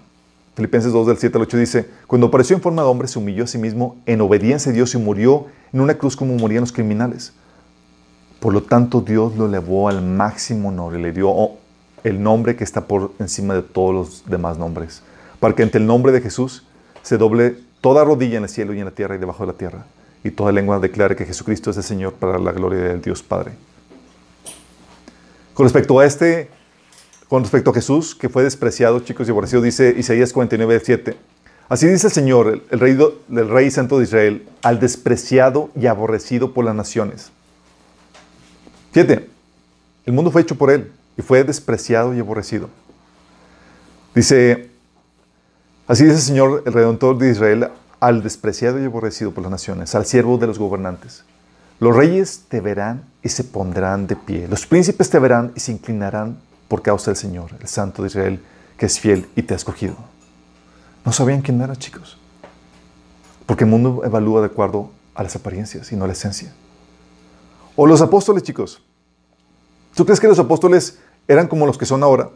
[0.54, 3.44] Filipenses 2 del 7 al 8 dice, cuando apareció en forma de hombre se humilló
[3.44, 6.72] a sí mismo en obediencia a Dios y murió en una cruz como morían los
[6.72, 7.32] criminales.
[8.38, 11.32] Por lo tanto, Dios lo elevó al máximo honor y le dio
[12.04, 15.02] el nombre que está por encima de todos los demás nombres,
[15.38, 16.66] para que ante el nombre de Jesús
[17.02, 19.58] se doble toda rodilla en el cielo y en la tierra y debajo de la
[19.58, 19.86] tierra,
[20.22, 23.52] y toda lengua declare que Jesucristo es el Señor para la gloria del Dios Padre.
[25.60, 26.48] Con respecto a este,
[27.28, 31.16] con respecto a Jesús, que fue despreciado, chicos, y aborrecido, dice Isaías 49, 7.
[31.68, 36.64] Así dice el Señor, el, rey, el Santo de Israel, al despreciado y aborrecido por
[36.64, 37.30] las naciones.
[38.92, 39.28] Fíjate,
[40.06, 42.70] el mundo fue hecho por Él y fue despreciado y aborrecido.
[44.14, 44.70] Dice,
[45.86, 47.68] así dice el Señor, el Redentor de Israel,
[48.00, 51.22] al despreciado y aborrecido por las naciones, al siervo de los gobernantes.
[51.80, 54.46] Los reyes te verán y se pondrán de pie.
[54.48, 56.38] Los príncipes te verán y se inclinarán
[56.68, 58.44] por causa del Señor, el Santo de Israel,
[58.76, 59.96] que es fiel y te ha escogido.
[61.06, 62.18] No sabían quién era, chicos.
[63.46, 66.52] Porque el mundo evalúa de acuerdo a las apariencias y no a la esencia.
[67.76, 68.82] O los apóstoles, chicos.
[69.94, 72.28] ¿Tú crees que los apóstoles eran como los que son ahora?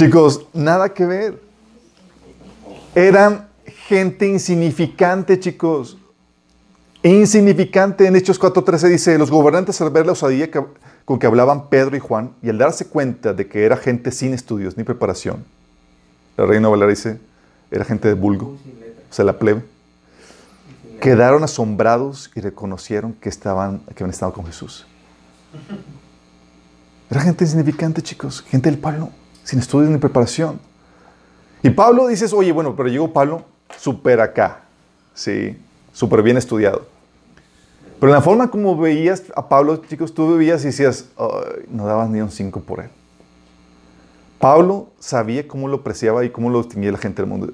[0.00, 1.42] Chicos, nada que ver.
[2.94, 3.50] Eran
[3.86, 5.98] gente insignificante, chicos.
[7.02, 8.06] Insignificante.
[8.06, 10.50] En Hechos 4.13 dice, los gobernantes al ver la osadía
[11.04, 14.32] con que hablaban Pedro y Juan y al darse cuenta de que era gente sin
[14.32, 15.44] estudios ni preparación,
[16.38, 17.20] la reina Valera dice,
[17.70, 18.56] era gente de vulgo,
[19.10, 19.62] o sea, la plebe,
[21.02, 24.86] quedaron asombrados y reconocieron que, estaban, que habían estado con Jesús.
[27.10, 29.10] Era gente insignificante, chicos, gente del palo,
[29.44, 30.60] sin estudios ni preparación.
[31.62, 33.44] Y Pablo dices, oye, bueno, pero llegó Pablo
[33.76, 34.62] súper acá,
[35.14, 35.56] sí,
[35.92, 36.86] súper bien estudiado.
[37.98, 41.06] Pero en la forma como veías a Pablo, chicos, tú veías y decías,
[41.68, 42.88] no dabas ni un 5 por él.
[44.38, 47.52] Pablo sabía cómo lo apreciaba y cómo lo distinguía la gente del mundo.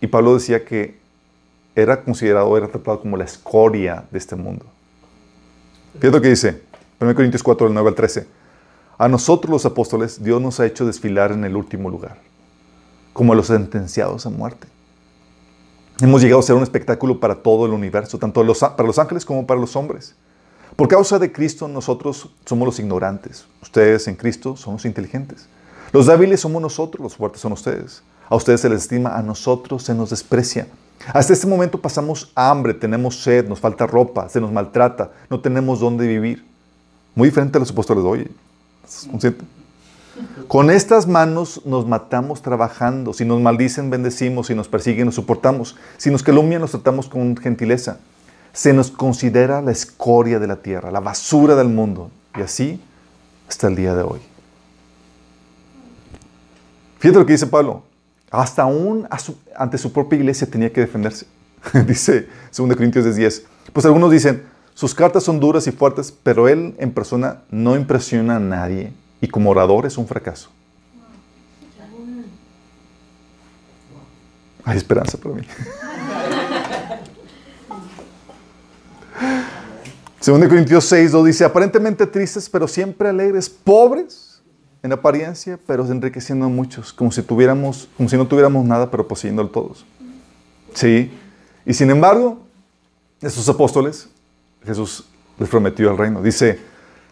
[0.00, 0.96] Y Pablo decía que
[1.74, 4.64] era considerado, era tratado como la escoria de este mundo.
[5.94, 6.62] Fíjate lo que dice,
[7.00, 8.26] 1 Corintios 4, del 9 al 13.
[8.98, 12.18] A nosotros los apóstoles, Dios nos ha hecho desfilar en el último lugar,
[13.12, 14.66] como a los sentenciados a muerte.
[16.00, 19.46] Hemos llegado a ser un espectáculo para todo el universo, tanto para los ángeles como
[19.46, 20.16] para los hombres.
[20.74, 23.46] Por causa de Cristo nosotros somos los ignorantes.
[23.62, 25.48] Ustedes en Cristo son los inteligentes.
[25.92, 28.02] Los débiles somos nosotros, los fuertes son ustedes.
[28.28, 30.66] A ustedes se les estima, a nosotros se nos desprecia.
[31.14, 35.78] Hasta este momento pasamos hambre, tenemos sed, nos falta ropa, se nos maltrata, no tenemos
[35.78, 36.44] dónde vivir.
[37.14, 38.30] Muy diferente a los apóstoles de hoy.
[38.88, 39.44] ¿Estás consciente?
[40.48, 43.12] Con estas manos nos matamos trabajando.
[43.12, 44.46] Si nos maldicen, bendecimos.
[44.46, 45.76] Si nos persiguen, nos soportamos.
[45.98, 47.98] Si nos calumnian, nos tratamos con gentileza.
[48.52, 52.10] Se nos considera la escoria de la tierra, la basura del mundo.
[52.36, 52.80] Y así
[53.48, 54.20] hasta el día de hoy.
[56.98, 57.82] Fíjate lo que dice Pablo.
[58.30, 59.06] Hasta aún
[59.56, 61.26] ante su propia iglesia tenía que defenderse.
[61.86, 63.44] dice 2 Corintios 10.
[63.72, 64.42] Pues algunos dicen,
[64.78, 69.26] sus cartas son duras y fuertes, pero él en persona no impresiona a nadie y
[69.26, 70.50] como orador es un fracaso.
[74.62, 75.42] Hay esperanza para mí.
[80.20, 84.40] Segundo Corintios 6, 2 dice, aparentemente tristes, pero siempre alegres, pobres
[84.84, 89.08] en apariencia, pero enriqueciendo a muchos, como si tuviéramos, como si no tuviéramos nada, pero
[89.08, 89.84] poseyendo todos.
[90.72, 91.10] Sí.
[91.66, 92.38] Y sin embargo,
[93.20, 94.08] esos apóstoles,
[94.64, 95.04] Jesús
[95.38, 96.22] les prometió el reino.
[96.22, 96.58] Dice,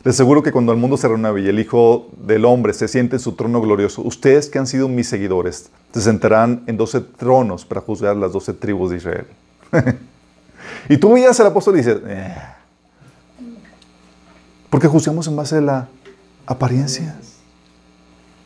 [0.04, 3.16] les aseguro que cuando el mundo se renueve y el Hijo del Hombre se siente
[3.16, 7.64] en su trono glorioso, ustedes que han sido mis seguidores se sentarán en doce tronos
[7.64, 9.26] para juzgar las doce tribus de Israel.
[10.88, 12.36] y tú miras al apóstol y dices, eh".
[14.68, 15.88] porque juzgamos en base a la
[16.44, 17.18] apariencia,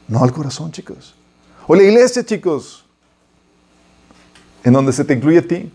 [0.07, 1.17] no al corazón, chicos.
[1.67, 2.85] O la iglesia, chicos,
[4.63, 5.73] en donde se te incluye a ti,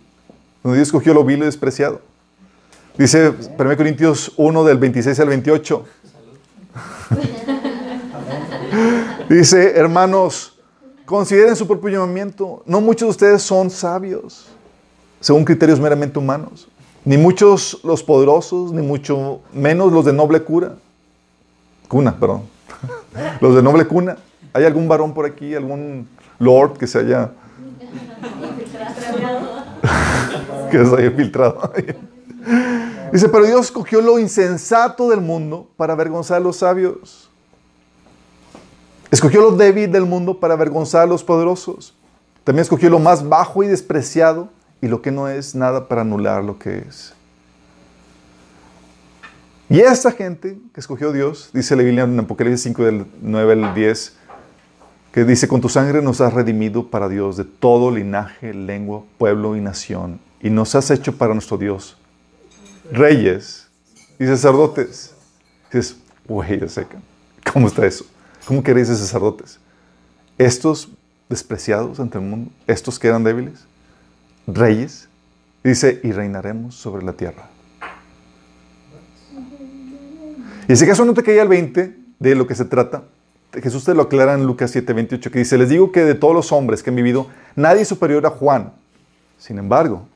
[0.64, 2.02] donde Dios escogió lo vil y despreciado.
[2.98, 5.86] Dice 1 Corintios 1 del 26 al 28.
[9.30, 10.58] Dice, hermanos,
[11.06, 12.64] consideren su propio llamamiento.
[12.66, 14.48] No muchos de ustedes son sabios,
[15.20, 16.70] según criterios meramente humanos.
[17.04, 20.76] Ni muchos los poderosos, ni mucho menos los de noble cura.
[21.90, 22.44] Cuna, perdón.
[23.42, 24.16] los de noble cuna.
[24.54, 26.08] ¿Hay algún varón por aquí, algún
[26.40, 27.32] lord que se haya...
[30.72, 31.60] que se haya filtrado?
[33.12, 37.30] Dice, pero Dios escogió lo insensato del mundo para avergonzar a los sabios.
[39.12, 41.94] Escogió lo débil del mundo para avergonzar a los poderosos.
[42.44, 44.50] También escogió lo más bajo y despreciado
[44.82, 47.14] y lo que no es nada para anular lo que es.
[49.70, 53.74] Y esta gente que escogió Dios, dice la Biblia en Apocalipsis 5 del 9 al
[53.74, 54.14] 10,
[55.12, 59.56] que dice, con tu sangre nos has redimido para Dios de todo linaje, lengua, pueblo
[59.56, 61.98] y nación, y nos has hecho para nuestro Dios
[62.92, 63.68] reyes
[64.20, 65.14] y sacerdotes.
[65.72, 66.60] dices, güey,
[67.52, 68.06] ¿cómo está eso?
[68.46, 69.60] ¿Cómo queréis de sacerdotes?
[70.38, 70.90] Estos
[71.30, 73.66] despreciados ante el mundo, estos que eran débiles,
[74.48, 75.08] reyes,
[75.64, 77.50] dice, y reinaremos sobre la tierra.
[80.68, 83.04] Y si acaso no te caía el 20 de lo que se trata,
[83.54, 86.34] Jesús te lo aclara en Lucas 7, 28, que dice, les digo que de todos
[86.34, 88.74] los hombres que han vivido, nadie es superior a Juan.
[89.38, 90.08] Sin embargo,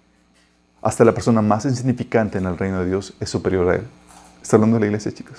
[0.81, 3.87] hasta la persona más insignificante en el reino de Dios es superior a él.
[4.41, 5.37] Está hablando de la iglesia, chicos.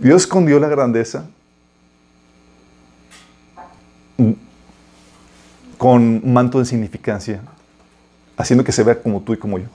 [0.00, 1.26] Dios escondió la grandeza
[5.78, 7.40] con manto de insignificancia,
[8.36, 9.66] haciendo que se vea como tú y como yo.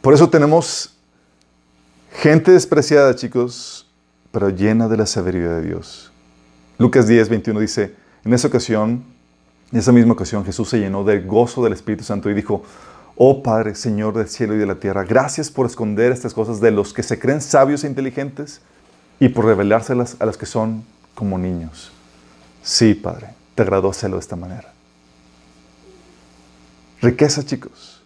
[0.00, 0.94] Por eso tenemos
[2.12, 3.90] gente despreciada, chicos,
[4.30, 6.12] pero llena de la sabiduría de Dios.
[6.78, 7.94] Lucas 10, 21 dice,
[8.24, 9.04] en esa ocasión,
[9.70, 12.64] en esa misma ocasión, Jesús se llenó del gozo del Espíritu Santo y dijo,
[13.16, 16.70] oh Padre, Señor del cielo y de la tierra, gracias por esconder estas cosas de
[16.70, 18.60] los que se creen sabios e inteligentes
[19.20, 21.92] y por revelárselas a los que son como niños.
[22.62, 24.72] Sí, Padre, te agradó hacerlo de esta manera.
[27.00, 28.02] Riqueza, chicos.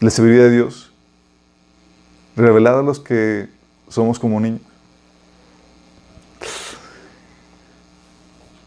[0.00, 0.92] La sabiduría de Dios,
[2.36, 3.48] revelada a los que
[3.88, 4.62] somos como niños.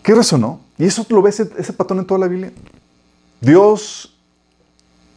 [0.03, 0.59] ¿Qué resonó?
[0.77, 2.51] Y eso lo ves ese, patrón en toda la Biblia.
[3.39, 4.15] Dios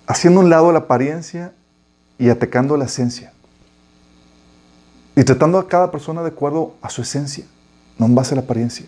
[0.06, 1.52] haciendo un lado la apariencia
[2.18, 3.32] y atacando la esencia.
[5.16, 7.44] Y tratando a cada persona de acuerdo a su esencia,
[7.98, 8.86] no en base a la apariencia.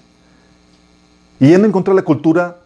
[1.38, 2.59] Y yendo en contra de la cultura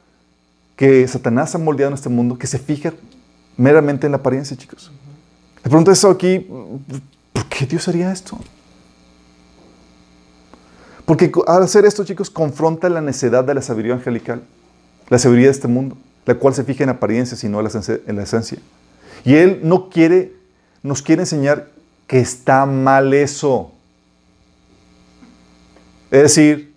[0.76, 2.92] que Satanás ha moldeado en este mundo, que se fija
[3.56, 4.90] meramente en la apariencia, chicos.
[5.62, 6.46] De pronto eso aquí,
[7.32, 8.38] ¿por qué Dios haría esto?
[11.10, 14.44] Porque al hacer esto, chicos, confronta la necedad de la sabiduría angelical,
[15.08, 18.22] la sabiduría de este mundo, la cual se fija en apariencias y no en la
[18.22, 18.58] esencia.
[19.24, 20.32] Y Él no quiere,
[20.84, 21.68] nos quiere enseñar
[22.06, 23.72] que está mal eso.
[26.12, 26.76] Es decir,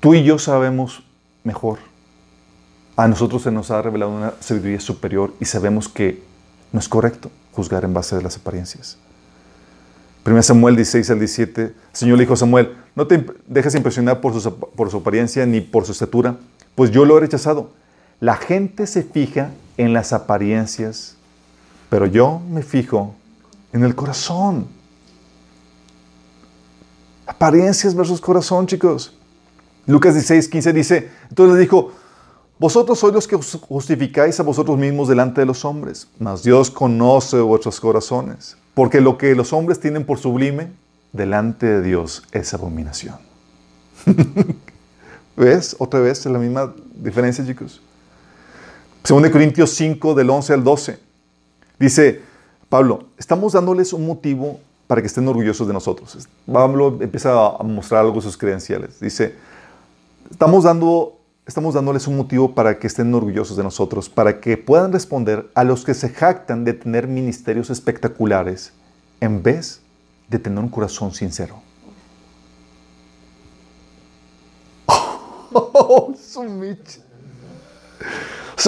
[0.00, 1.04] tú y yo sabemos
[1.42, 1.80] mejor.
[2.96, 6.22] A nosotros se nos ha revelado una sabiduría superior y sabemos que
[6.72, 8.96] no es correcto juzgar en base a las apariencias.
[10.26, 14.22] 1 Samuel 16 al 17, el Señor le dijo a Samuel, no te dejes impresionar
[14.22, 16.36] por su, apariencia ni por su estatura,
[16.74, 17.70] pues yo lo he rechazado.
[18.20, 21.16] La gente se fija en las apariencias,
[21.90, 23.14] pero yo me fijo
[23.72, 24.66] en el corazón.
[27.26, 29.12] Apariencias versus corazón, chicos.
[29.86, 31.92] Lucas 16, 15 dice, entonces le dijo,
[32.58, 37.40] vosotros sois los que justificáis a vosotros mismos delante de los hombres, mas Dios conoce
[37.40, 38.56] vuestros corazones.
[38.74, 40.70] Porque lo que los hombres tienen por sublime,
[41.12, 43.16] delante de Dios es abominación.
[45.36, 45.76] ¿Ves?
[45.78, 47.80] Otra vez, es la misma diferencia, chicos.
[49.04, 50.98] Según de Corintios 5, del 11 al 12.
[51.78, 52.20] Dice
[52.68, 56.28] Pablo, estamos dándoles un motivo para que estén orgullosos de nosotros.
[56.50, 59.00] Pablo empieza a mostrar algo de sus credenciales.
[59.00, 59.34] Dice,
[60.30, 64.92] estamos dando estamos dándoles un motivo para que estén orgullosos de nosotros, para que puedan
[64.92, 68.72] responder a los que se jactan de tener ministerios espectaculares
[69.20, 69.80] en vez
[70.28, 71.60] de tener un corazón sincero.
[75.56, 76.12] Oh,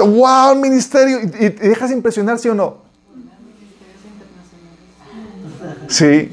[0.05, 1.21] wow, ministerio.
[1.21, 2.79] ¿Y, y dejas impresionar, sí o no?
[5.89, 6.31] Sí.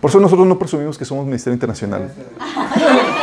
[0.00, 2.14] Por eso nosotros no presumimos que somos ministerio internacional.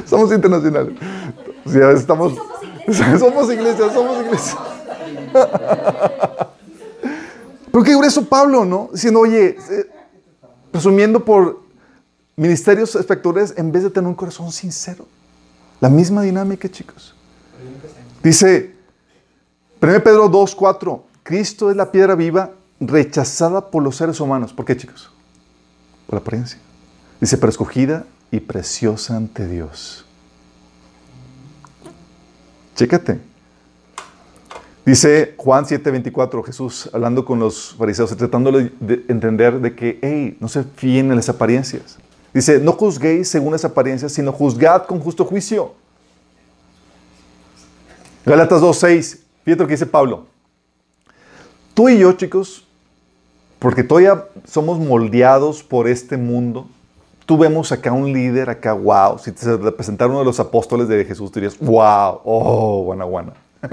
[0.06, 0.94] somos internacionales.
[1.96, 2.34] Estamos,
[3.18, 4.56] somos iglesias, somos iglesias.
[7.72, 8.90] Pero qué grueso Pablo, ¿no?
[8.92, 9.86] Diciendo, oye, eh,
[10.72, 11.60] presumiendo por
[12.36, 15.06] ministerios espectadores en vez de tener un corazón sincero.
[15.80, 17.14] La misma dinámica, chicos.
[18.22, 18.74] Dice,
[19.80, 21.04] 1 Pedro 2, 4.
[21.22, 24.52] Cristo es la piedra viva rechazada por los seres humanos.
[24.52, 25.10] ¿Por qué, chicos?
[26.06, 26.58] Por la apariencia.
[27.20, 30.04] Dice, pero escogida y preciosa ante Dios.
[32.76, 33.20] Chécate.
[34.84, 40.48] Dice Juan 7:24, Jesús hablando con los fariseos, tratando de entender de que, hey, no
[40.48, 41.98] se fíen en las apariencias.
[42.32, 45.74] Dice, no juzguéis según las apariencias, sino juzgad con justo juicio.
[48.24, 50.26] Galatas 2:6, fíjate lo que dice Pablo.
[51.74, 52.66] Tú y yo, chicos,
[53.58, 56.68] porque todavía somos moldeados por este mundo,
[57.30, 61.04] tú vemos acá un líder, acá, wow, si te presentaron uno de los apóstoles de
[61.04, 63.34] Jesús, dirías, wow, oh, guana, guana.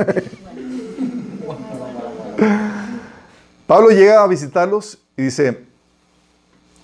[3.66, 5.66] Pablo llega a visitarlos y dice,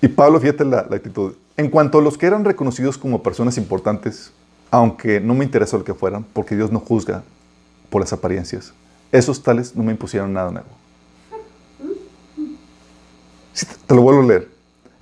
[0.01, 4.31] y Pablo, fíjate la, actitud, en cuanto a los que eran reconocidos como personas importantes,
[4.71, 7.21] aunque no me interesa lo que fueran, porque Dios no juzga
[7.91, 8.73] por las apariencias,
[9.11, 10.69] esos tales no me impusieron nada nuevo.
[13.85, 14.52] te lo vuelvo a leer.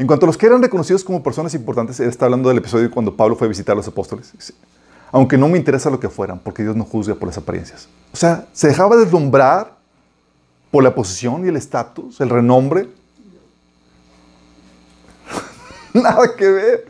[0.02, 2.90] En cuanto a los que eran reconocidos como personas importantes, él está hablando del episodio
[2.90, 4.34] cuando Pablo fue a visitar a los apóstoles.
[5.12, 7.88] Aunque no me interesa lo que fueran, porque Dios no juzga por las apariencias.
[8.12, 9.76] O sea, se dejaba deslumbrar
[10.72, 12.90] por la posición y el estatus, el renombre.
[15.94, 16.86] Nada que ver.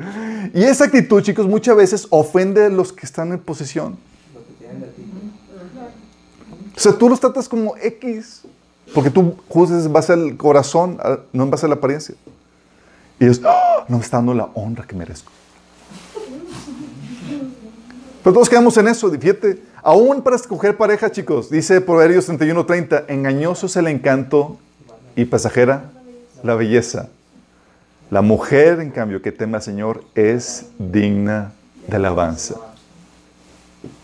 [0.54, 3.98] Y esa actitud, chicos, muchas veces ofende a los que están en posesión.
[6.78, 8.44] O sea, tú los tratas como X,
[8.94, 10.98] porque tú juzgas en base al corazón,
[11.34, 12.16] no en base a la apariencia.
[13.22, 13.86] Y ellos, ¡Ah!
[13.88, 15.32] no me está dando la honra que merezco.
[18.24, 19.62] Pero todos quedamos en eso, fíjate.
[19.84, 24.58] Aún para escoger pareja, chicos, dice Proverbios 31:30, engañoso es el encanto
[25.16, 25.92] y pasajera
[26.42, 27.10] la belleza.
[28.10, 31.52] La mujer, en cambio, que teme al Señor es digna
[31.88, 32.56] de alabanza.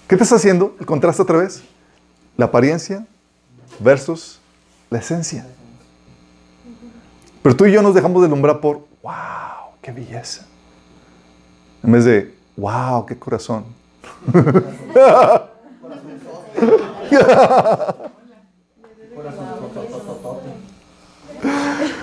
[0.08, 0.76] ¿Qué te haciendo?
[0.80, 1.64] El contraste otra vez.
[2.38, 3.04] La apariencia
[3.80, 4.40] versus
[4.92, 5.48] la esencia.
[7.42, 10.46] Pero tú y yo nos dejamos de lumbrar por, wow, qué belleza.
[11.82, 13.64] En vez de, wow, qué corazón.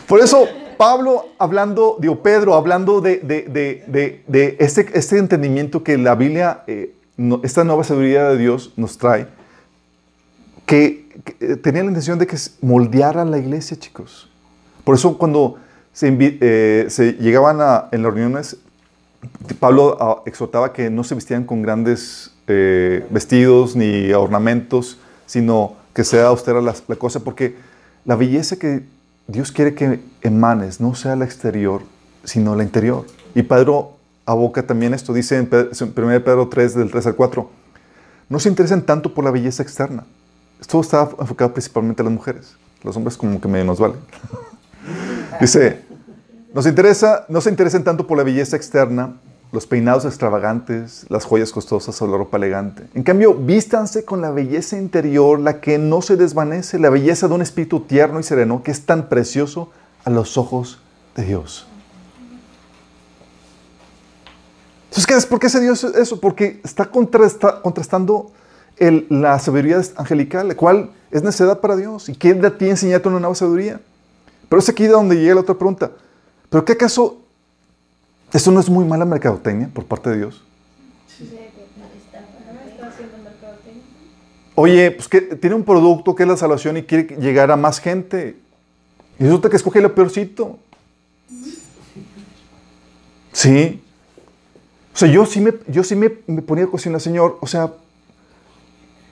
[0.08, 0.46] Por eso
[0.78, 3.20] Pablo hablando, digo Pedro, hablando de,
[4.58, 6.94] este, este, entendimiento que la Biblia, eh,
[7.42, 9.26] esta nueva sabiduría de Dios nos trae,
[10.64, 11.06] que,
[11.40, 14.30] eh, tenía la intención de que moldearan la iglesia, chicos.
[14.84, 15.58] Por eso cuando
[15.94, 18.58] se, eh, se llegaban a, en las reuniones,
[19.58, 26.26] Pablo ah, exhortaba que no se vestían con grandes vestidos ni ornamentos, sino que sea
[26.26, 27.56] austera la, cosa, porque
[28.04, 28.82] la belleza que
[29.28, 31.82] Dios quiere que emanes no sea la exterior,
[32.24, 33.06] sino la interior.
[33.34, 33.92] Y Pedro
[34.26, 35.70] aboca también esto, dice en 1
[36.24, 37.50] Pedro 3, del 3 al 4,
[38.28, 40.04] no se interesen tanto por la belleza externa.
[40.60, 42.56] Esto está enfocado principalmente a las mujeres.
[42.82, 43.98] Los hombres como que medio nos valen.
[45.40, 45.82] dice,
[46.52, 49.14] nos interesa, no se interesen tanto por la belleza externa,
[49.52, 52.84] los peinados extravagantes, las joyas costosas o la ropa elegante.
[52.94, 57.34] En cambio, vístanse con la belleza interior, la que no se desvanece, la belleza de
[57.34, 59.70] un espíritu tierno y sereno que es tan precioso
[60.04, 60.80] a los ojos
[61.16, 61.66] de Dios.
[64.96, 66.20] Entonces, ¿por qué se dio eso?
[66.20, 68.30] Porque está, contrastando
[68.78, 72.08] la sabiduría angelical, la cual es necedad para Dios.
[72.08, 73.80] ¿Y quién de ti enseñarte una nueva sabiduría?
[74.54, 75.90] Pero es aquí donde llega la otra pregunta.
[76.48, 77.18] ¿Pero qué acaso
[78.32, 80.44] ¿Esto no es muy mala mercadotecnia por parte de Dios?
[84.54, 87.80] Oye, pues que tiene un producto que es la salvación y quiere llegar a más
[87.80, 88.36] gente.
[89.18, 90.60] Y resulta que escoge lo peorcito.
[93.32, 93.82] Sí.
[94.94, 97.72] O sea, yo sí me, yo sí me, ponía a cuestionar, Señor, o sea,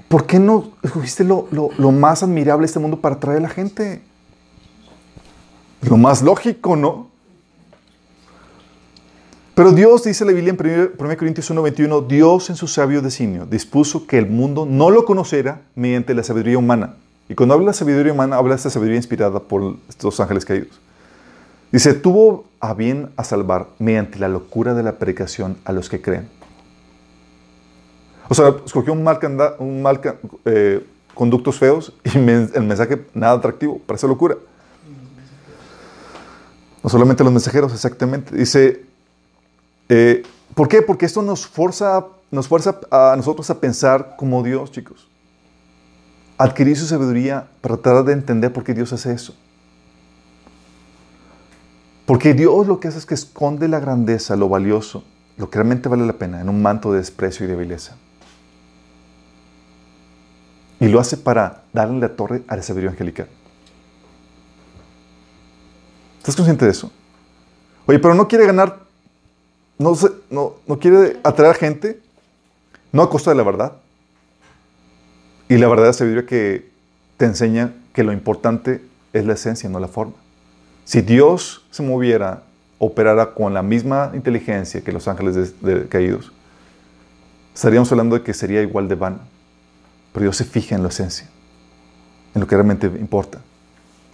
[0.06, 3.48] ¿por qué no escogiste lo, lo más admirable de este mundo para atraer a la
[3.48, 4.02] gente?
[5.82, 7.12] Lo más lógico, ¿no?
[9.54, 14.06] Pero Dios, dice la Biblia en 1 Corintios 1:21, Dios en su sabio designio dispuso
[14.06, 16.94] que el mundo no lo conociera mediante la sabiduría humana.
[17.28, 20.80] Y cuando habla de sabiduría humana, habla de esta sabiduría inspirada por estos ángeles caídos.
[21.70, 26.00] Dice, tuvo a bien a salvar mediante la locura de la predicación a los que
[26.00, 26.28] creen.
[28.28, 29.18] O sea, escogió un mal,
[30.44, 34.36] eh, conductos feos y el mensaje nada atractivo, parece locura.
[36.82, 38.34] No solamente los mensajeros, exactamente.
[38.36, 38.84] Dice,
[39.88, 40.22] eh,
[40.54, 40.82] ¿Por qué?
[40.82, 45.08] Porque esto nos fuerza, nos fuerza a nosotros a pensar como Dios, chicos.
[46.36, 49.34] Adquirir su sabiduría para tratar de entender por qué Dios hace eso.
[52.04, 55.04] Porque Dios lo que hace es que esconde la grandeza, lo valioso,
[55.38, 57.96] lo que realmente vale la pena, en un manto de desprecio y de vileza.
[60.80, 63.28] Y lo hace para darle la torre a la sabiduría angelical.
[66.22, 66.88] ¿Estás consciente de eso?
[67.84, 68.78] Oye, pero no quiere ganar,
[69.76, 69.98] no,
[70.30, 72.00] no, no quiere atraer gente,
[72.92, 73.72] no a costa de la verdad.
[75.48, 76.70] Y la verdad es sabiduría que
[77.16, 80.12] te enseña que lo importante es la esencia, no la forma.
[80.84, 82.44] Si Dios se moviera,
[82.78, 85.54] operara con la misma inteligencia que los ángeles
[85.88, 86.30] caídos,
[87.52, 89.18] estaríamos hablando de que sería igual de vano.
[90.12, 91.26] Pero Dios se fija en la esencia,
[92.32, 93.40] en lo que realmente importa.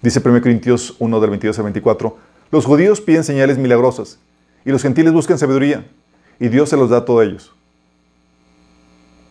[0.00, 2.16] Dice 1 Corintios 1 del 22 al 24,
[2.52, 4.18] los judíos piden señales milagrosas
[4.64, 5.86] y los gentiles buscan sabiduría
[6.38, 7.52] y Dios se los da a todos ellos.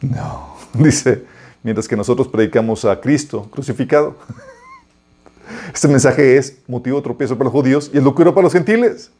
[0.01, 1.24] No, dice,
[1.63, 4.15] mientras que nosotros predicamos a Cristo crucificado.
[5.74, 9.11] Este mensaje es motivo de tropiezo para los judíos y es locura para los gentiles.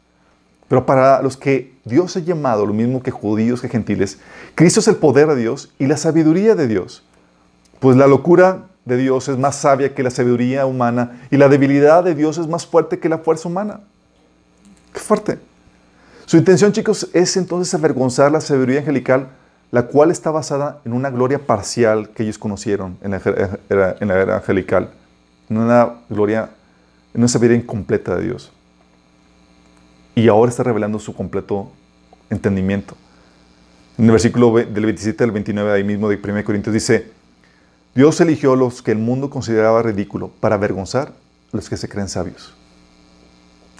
[0.68, 4.20] Pero para los que Dios ha llamado, lo mismo que judíos que gentiles,
[4.56, 7.04] Cristo es el poder de Dios y la sabiduría de Dios.
[7.80, 12.03] Pues la locura de Dios es más sabia que la sabiduría humana y la debilidad
[12.03, 13.81] de Dios es más fuerte que la fuerza humana.
[14.93, 15.39] Qué fuerte.
[16.25, 19.27] Su intención, chicos, es entonces avergonzar la sabiduría angelical,
[19.71, 23.21] la cual está basada en una gloria parcial que ellos conocieron en la
[23.69, 24.89] era, angelical,
[25.49, 26.49] en una gloria,
[27.13, 28.51] en una sabiduría incompleta de Dios.
[30.15, 31.71] Y ahora está revelando su completo
[32.29, 32.95] entendimiento.
[33.97, 37.16] En el versículo del 27 al 29 ahí mismo de 1 Corintios dice,
[37.98, 42.08] Dios eligió los que el mundo consideraba ridículo para avergonzar a los que se creen
[42.08, 42.54] sabios.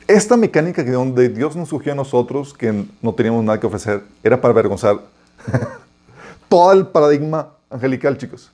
[0.08, 4.02] Esta mecánica que donde Dios nos surgió a nosotros, que no teníamos nada que ofrecer,
[4.24, 5.02] era para avergonzar
[6.50, 8.52] todo el paradigma angelical, chicos.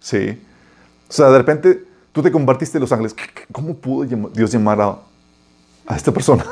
[0.00, 0.38] Sí.
[1.08, 1.82] O sea, de repente
[2.12, 3.16] tú te convertiste en los ángeles.
[3.52, 4.98] ¿Cómo pudo Dios llamar a,
[5.86, 6.44] a esta persona?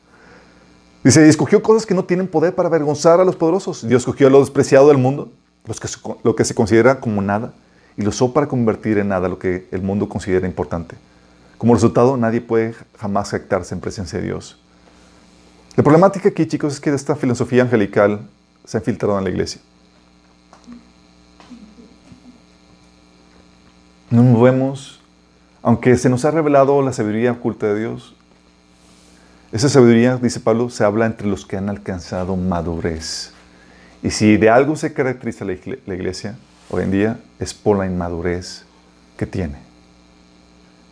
[1.04, 3.86] Dice, escogió cosas que no tienen poder para avergonzar a los poderosos.
[3.86, 5.30] Dios escogió a lo despreciado del mundo,
[5.66, 5.88] los que,
[6.22, 7.52] lo que se considera como nada
[7.96, 10.96] y lo usó para convertir en nada lo que el mundo considera importante.
[11.58, 14.58] Como resultado, nadie puede jamás jactarse en presencia de Dios.
[15.76, 18.20] La problemática aquí, chicos, es que esta filosofía angelical
[18.64, 19.60] se ha infiltrado en la iglesia.
[24.10, 25.00] No vemos,
[25.62, 28.14] aunque se nos ha revelado la sabiduría oculta de Dios,
[29.52, 33.32] esa sabiduría, dice Pablo, se habla entre los que han alcanzado madurez.
[34.02, 36.36] Y si de algo se caracteriza la iglesia,
[36.70, 38.64] hoy en día es por la inmadurez
[39.16, 39.58] que tiene.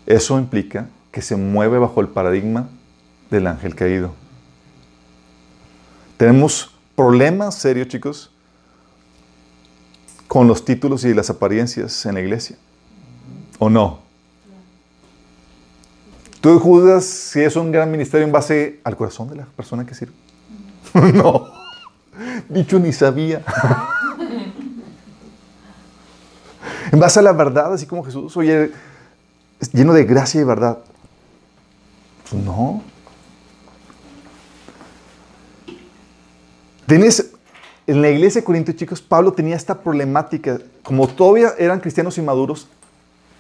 [0.07, 2.69] Eso implica que se mueve bajo el paradigma
[3.31, 4.13] del ángel caído.
[6.17, 8.31] Tenemos problemas serios, chicos,
[10.29, 12.57] con los títulos y las apariencias en la iglesia.
[13.59, 14.01] ¿O no?
[16.41, 19.95] ¿Tú juzgas si es un gran ministerio en base al corazón de la persona que
[19.95, 20.13] sirve?
[21.15, 21.47] no.
[22.49, 23.43] Dicho ni sabía.
[26.95, 28.71] en base a la verdad, así como Jesús, oye,
[29.73, 30.79] lleno de gracia y verdad.
[32.31, 32.85] Pues no.
[36.87, 37.33] Tienes,
[37.89, 40.61] en la iglesia de Corinto, chicos, Pablo tenía esta problemática.
[40.85, 42.69] Como todavía eran cristianos inmaduros,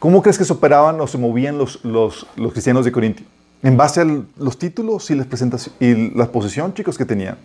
[0.00, 3.22] ¿cómo crees que se operaban o se movían los, los, cristianos de Corinto?
[3.62, 5.28] En base a los títulos y, las
[5.78, 7.38] y la posición, chicos, que tenían.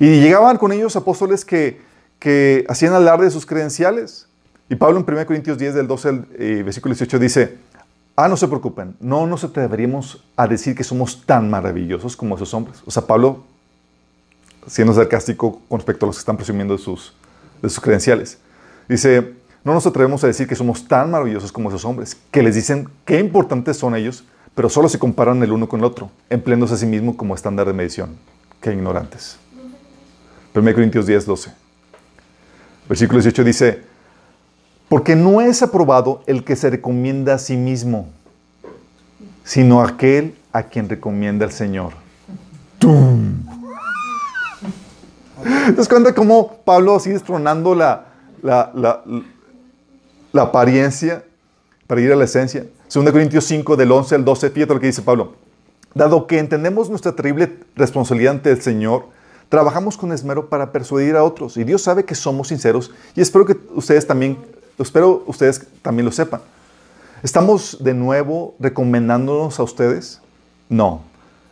[0.00, 1.82] Y llegaban con ellos apóstoles que,
[2.18, 4.28] que hacían alarde de sus credenciales.
[4.68, 7.58] Y Pablo en 1 Corintios 10, del 12 al eh, versículo 18 dice,
[8.16, 12.54] ah, no se preocupen, no nos atreveríamos a decir que somos tan maravillosos como esos
[12.54, 12.82] hombres.
[12.86, 13.44] O sea, Pablo
[14.66, 17.12] siendo sarcástico con respecto a los que están presumiendo de sus,
[17.60, 18.38] de sus credenciales.
[18.88, 22.54] Dice, no nos atrevemos a decir que somos tan maravillosos como esos hombres, que les
[22.54, 26.74] dicen qué importantes son ellos, pero solo se comparan el uno con el otro, empleándose
[26.74, 28.16] a sí mismo como estándar de medición.
[28.60, 29.36] Qué ignorantes.
[30.54, 31.52] 1 Corintios 10, 12.
[32.88, 33.82] Versículo 18 dice,
[34.88, 38.08] porque no es aprobado el que se recomienda a sí mismo,
[39.44, 41.92] sino aquel a quien recomienda el Señor.
[42.78, 43.44] ¡Tum!
[45.42, 48.06] ¿Te das cuenta cómo Pablo sigue destronando la,
[48.42, 48.70] la,
[50.32, 51.24] la, apariencia
[51.86, 52.66] para ir a la esencia?
[52.92, 55.34] 2 Corintios 5, del 11 al 12, fíjate lo que dice Pablo.
[55.94, 59.06] Dado que entendemos nuestra terrible responsabilidad ante el Señor,
[59.48, 61.56] trabajamos con esmero para persuadir a otros.
[61.56, 64.38] Y Dios sabe que somos sinceros y espero que ustedes también,
[64.78, 66.40] espero ustedes también lo sepan.
[67.22, 70.20] ¿Estamos de nuevo recomendándonos a ustedes?
[70.68, 71.02] No.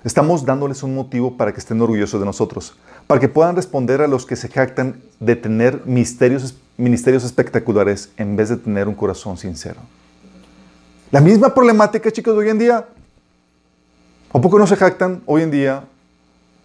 [0.05, 4.09] Estamos dándoles un motivo para que estén orgullosos de nosotros, para que puedan responder a
[4.09, 9.39] los que se jactan de tener misterios, ministerios espectaculares en vez de tener un corazón
[9.39, 9.81] sincero.
[11.13, 12.87] La misma problemática, chicos, de hoy en día.
[14.33, 15.85] ¿A poco no se jactan hoy en día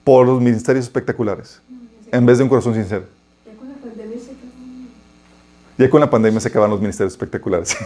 [0.04, 1.62] por los ministerios espectaculares
[2.12, 3.17] en vez de un corazón sincero?
[5.78, 7.78] Ya con la pandemia se acaban los ministerios espectaculares.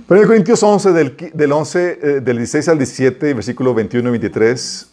[0.08, 4.12] Pero en Corintios 11, del, del 11, eh, del 16 al 17, versículo 21 y
[4.12, 4.88] 23,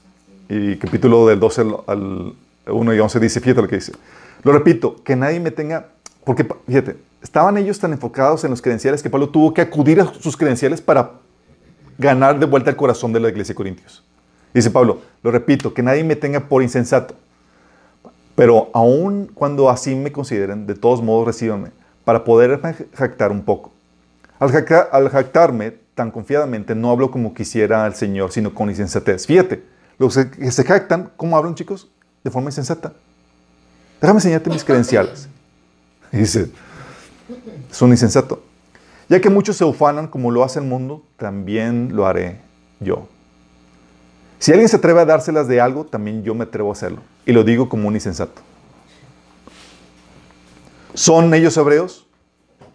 [0.50, 2.34] y capítulo del 12 al, al
[2.68, 3.94] 1 y 11 dice, fíjate lo que dice.
[4.44, 5.88] Lo repito, que nadie me tenga,
[6.24, 10.14] porque fíjate, estaban ellos tan enfocados en los credenciales que Pablo tuvo que acudir a
[10.14, 11.14] sus credenciales para
[11.98, 14.04] ganar de vuelta el corazón de la iglesia de Corintios.
[14.54, 17.16] Dice Pablo, lo repito, que nadie me tenga por insensato,
[18.40, 21.72] pero aun cuando así me consideren, de todos modos recíbanme,
[22.06, 22.62] para poder
[22.94, 23.74] jactar un poco.
[24.40, 29.28] Al, jactarme tan confiadamente, no hablo como quisiera el Señor, sino con insensatez.
[29.28, 29.62] Fíjate,
[29.98, 31.90] los que se jactan, ¿cómo hablan chicos?
[32.24, 32.94] De forma insensata.
[34.00, 35.28] Déjame enseñarte mis credenciales.
[36.14, 36.50] dice,
[37.72, 38.42] son insensato.
[39.10, 42.40] Ya que muchos se ufanan como lo hace el mundo, también lo haré
[42.80, 43.06] yo.
[44.40, 47.02] Si alguien se atreve a dárselas de algo, también yo me atrevo a hacerlo.
[47.30, 48.42] Y lo digo como un insensato.
[50.96, 52.08] ¿Son ellos hebreos?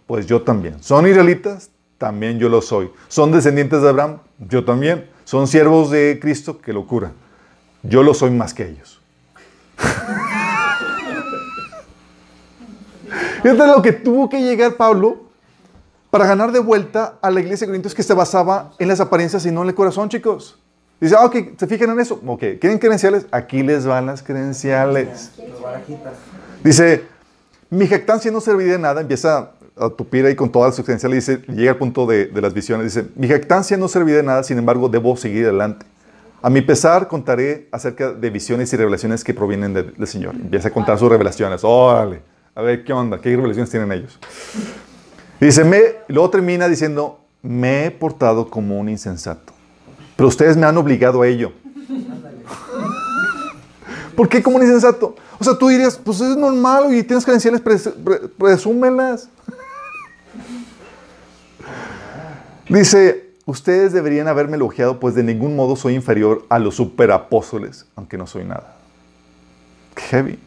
[0.07, 0.81] Pues yo también.
[0.81, 1.71] ¿Son israelitas?
[1.99, 2.93] También yo lo soy.
[3.09, 4.21] ¿Son descendientes de Abraham?
[4.39, 5.11] Yo también.
[5.25, 6.61] ¿Son siervos de Cristo?
[6.61, 7.11] ¡Qué locura!
[7.83, 9.03] Yo lo soy más que ellos.
[13.43, 15.25] Fíjate lo que tuvo que llegar Pablo
[16.11, 19.45] para ganar de vuelta a la iglesia de Corintios que se basaba en las apariencias
[19.47, 20.61] y no en el corazón, chicos.
[21.01, 22.21] Dice, ah, ok, ¿se fijan en eso?
[22.27, 23.27] Ok, ¿quieren credenciales?
[23.31, 25.33] Aquí les van las credenciales.
[26.63, 27.03] Dice,
[27.71, 31.43] mi jactancia no serviría de nada, empieza a tupir ahí con todas sus credenciales, dice,
[31.53, 34.89] llega al punto de, las visiones, dice, mi jactancia no serviría de nada, sin embargo,
[34.89, 35.85] debo seguir adelante.
[36.41, 40.35] A mi pesar, contaré acerca de visiones y revelaciones que provienen del Señor.
[40.35, 41.65] Empieza a contar sus revelaciones.
[41.65, 42.21] Órale.
[42.55, 43.19] A ver, ¿qué onda?
[43.19, 44.19] ¿Qué revelaciones tienen ellos?
[45.41, 49.54] dice, me, luego termina diciendo, me he portado como un insensato.
[50.17, 51.53] Pero ustedes me han obligado a ello.
[54.15, 55.17] ¿Por qué como un insensato?
[55.39, 57.61] O sea, tú dirías, pues es normal y tienes credenciales,
[58.39, 59.29] presúmelas.
[62.69, 68.17] Dice, ustedes deberían haberme elogiado, pues de ningún modo soy inferior a los superapóstoles, aunque
[68.17, 68.77] no soy nada.
[69.97, 70.39] Heavy.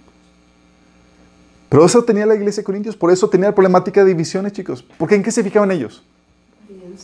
[1.69, 4.83] Pero eso tenía la iglesia de Corintios, por eso tenía la problemática de divisiones, chicos.
[4.97, 6.03] Porque ¿en qué se fijaban ellos?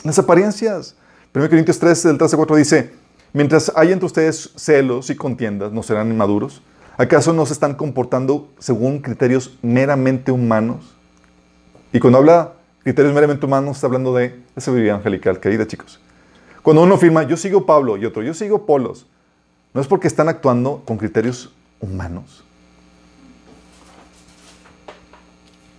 [0.03, 0.95] Las apariencias.
[1.35, 2.91] 1 Corintios 3, del 3 4 dice,
[3.33, 6.61] mientras hay entre ustedes celos y contiendas, ¿no serán inmaduros?
[6.95, 10.95] ¿Acaso no se están comportando según criterios meramente humanos?
[11.91, 12.53] Y cuando habla
[12.83, 15.99] criterios meramente humanos, está hablando de esa sabiduría angelical querida, chicos.
[16.61, 19.07] Cuando uno afirma, yo sigo Pablo y otro, yo sigo Polos,
[19.73, 22.43] no es porque están actuando con criterios humanos.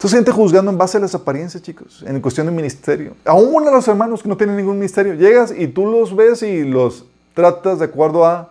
[0.04, 3.16] Entonces, gente juzgando en base a las apariencias, chicos, en cuestión de ministerio.
[3.24, 5.14] Aún a los hermanos que no tienen ningún ministerio.
[5.14, 8.50] Llegas y tú los ves y los tratas de acuerdo a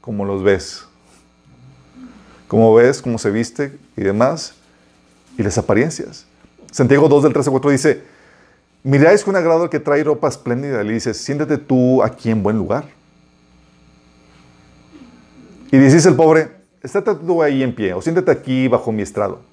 [0.00, 0.84] cómo los ves.
[2.48, 4.54] Cómo ves, cómo se viste y demás.
[5.36, 6.26] Y las apariencias.
[6.72, 8.02] Santiago 2 del 13 4 dice,
[8.82, 10.82] miráis con agrado al que trae ropa espléndida.
[10.82, 12.86] Le dices, siéntate tú aquí en buen lugar.
[15.70, 19.46] Y dices el pobre, estate tú ahí en pie o siéntate aquí bajo mi estrado.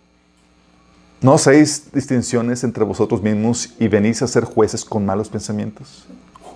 [1.21, 6.05] ¿No hacéis distinciones entre vosotros mismos y venís a ser jueces con malos pensamientos?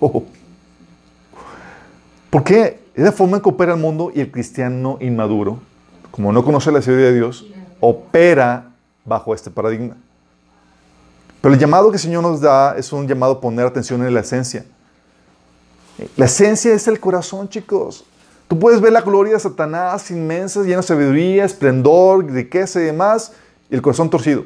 [2.30, 2.80] ¿Por qué?
[2.94, 5.58] Es la forma en que opera el mundo y el cristiano inmaduro,
[6.10, 7.46] como no conoce la sabiduría de Dios,
[7.80, 8.70] opera
[9.04, 9.96] bajo este paradigma.
[11.40, 14.12] Pero el llamado que el Señor nos da es un llamado a poner atención en
[14.12, 14.64] la esencia.
[16.16, 18.04] La esencia es el corazón, chicos.
[18.48, 23.32] Tú puedes ver la gloria de Satanás inmensa, llena de sabiduría, esplendor, riqueza y demás,
[23.70, 24.44] y el corazón torcido,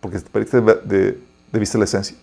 [0.00, 1.18] porque te perdiste de,
[1.52, 2.16] vista la esencia.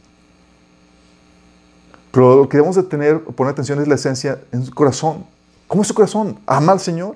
[2.11, 5.25] Pero lo que debemos de tener, poner atención es la esencia en su corazón.
[5.67, 6.39] ¿Cómo es su corazón?
[6.47, 7.15] ¿Ama al Señor?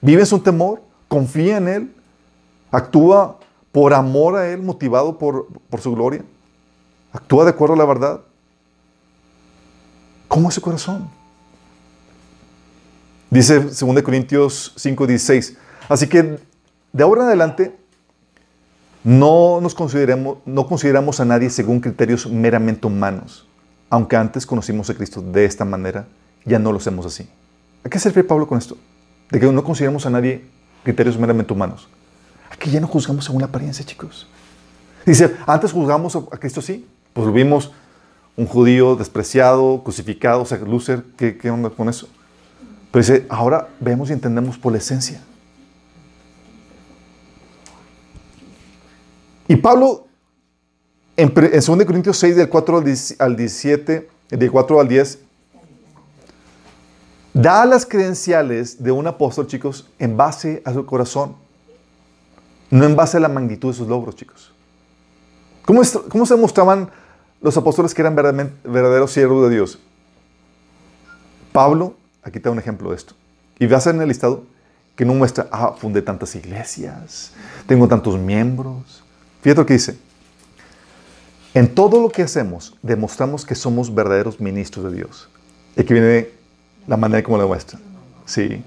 [0.00, 0.80] ¿Vive en su temor?
[1.08, 1.94] ¿Confía en Él?
[2.70, 3.38] ¿Actúa
[3.72, 6.22] por amor a Él, motivado por, por su gloria?
[7.12, 8.20] ¿Actúa de acuerdo a la verdad?
[10.28, 11.10] ¿Cómo es su corazón?
[13.28, 15.56] Dice 2 Corintios 5, 16.
[15.88, 16.38] Así que
[16.92, 17.81] de ahora en adelante
[19.04, 23.46] no, nos consideramos, no consideramos a nadie según criterios meramente humanos,
[23.90, 26.06] aunque antes conocimos a Cristo de esta manera,
[26.44, 27.28] ya no lo hacemos así.
[27.84, 28.76] ¿A qué se refiere Pablo con esto?
[29.30, 30.44] De que no consideramos a nadie
[30.84, 31.88] criterios meramente humanos.
[32.50, 34.28] Aquí ya no juzgamos según la apariencia, chicos.
[35.04, 37.72] Dice, antes juzgamos a Cristo sí, pues lo vimos
[38.36, 40.60] un judío despreciado, crucificado, o sea,
[41.16, 42.08] ¿qué, ¿qué onda con eso?
[42.90, 45.22] Pero dice, ahora vemos y entendemos por la esencia.
[49.52, 50.06] Y Pablo,
[51.14, 52.82] en, 2 Corintios 6, del 4
[53.18, 55.18] al 17, del 4 al 10,
[57.34, 61.36] da las credenciales de un apóstol, chicos, en base a su corazón.
[62.70, 64.54] no en base a la magnitud de sus logros, chicos.
[65.66, 66.90] ¿Cómo, se demostraban
[67.42, 69.78] los apóstoles que eran verdaderos siervos de Dios?
[71.52, 71.92] Pablo,
[72.22, 73.12] aquí te da un ejemplo de esto.
[73.58, 74.44] Y vas en el listado
[74.96, 77.32] que no muestra, ah, fundé tantas iglesias,
[77.66, 79.01] tengo tantos miembros.
[79.42, 79.98] Fíjate lo que dice.
[81.52, 85.28] En todo lo que hacemos, demostramos que somos verdaderos ministros de Dios.
[85.76, 86.30] Y aquí viene
[86.86, 87.78] la manera como lo demuestra.
[88.24, 88.62] Sí.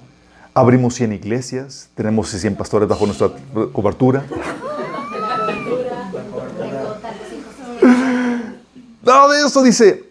[0.54, 3.32] Abrimos 100 iglesias, tenemos 100 pastores bajo nuestra
[3.74, 4.26] cobertura.
[9.04, 10.05] Nada de eso dice,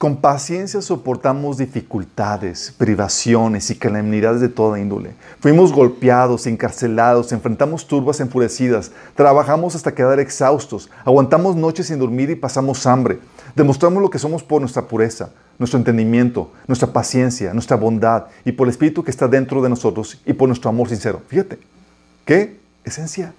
[0.00, 5.12] con paciencia soportamos dificultades, privaciones y calamidades de toda índole.
[5.40, 12.34] Fuimos golpeados, encarcelados, enfrentamos turbas enfurecidas, trabajamos hasta quedar exhaustos, aguantamos noches sin dormir y
[12.34, 13.18] pasamos hambre.
[13.54, 18.68] Demostramos lo que somos por nuestra pureza, nuestro entendimiento, nuestra paciencia, nuestra bondad y por
[18.68, 21.20] el Espíritu que está dentro de nosotros y por nuestro amor sincero.
[21.28, 21.58] Fíjate,
[22.24, 23.34] ¿qué esencia?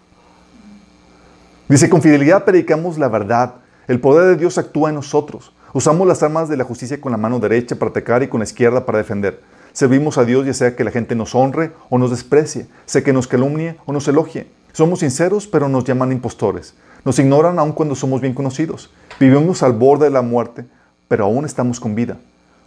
[1.67, 3.55] Dice, con fidelidad predicamos la verdad.
[3.87, 5.53] El poder de Dios actúa en nosotros.
[5.73, 8.45] Usamos las armas de la justicia con la mano derecha para atacar y con la
[8.45, 9.41] izquierda para defender.
[9.71, 13.13] Servimos a Dios ya sea que la gente nos honre o nos desprecie, sea que
[13.13, 14.47] nos calumnie o nos elogie.
[14.73, 16.73] Somos sinceros, pero nos llaman impostores.
[17.05, 18.89] Nos ignoran aun cuando somos bien conocidos.
[19.17, 20.65] Vivimos al borde de la muerte,
[21.07, 22.17] pero aún estamos con vida.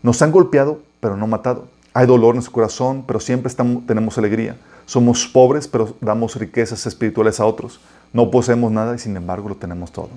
[0.02, 1.68] Nos han golpeado, pero no matado.
[1.92, 3.52] Hay dolor en nuestro corazón, pero siempre
[3.86, 4.56] tenemos alegría.
[4.86, 7.80] Somos pobres, pero damos riquezas espirituales a otros.
[8.14, 10.08] No poseemos nada y sin embargo lo tenemos todo.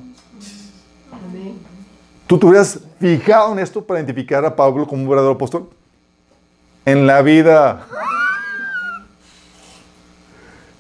[2.27, 5.69] ¿Tú te hubieras fijado en esto para identificar a Pablo como un verdadero apóstol?
[6.85, 7.87] En la vida.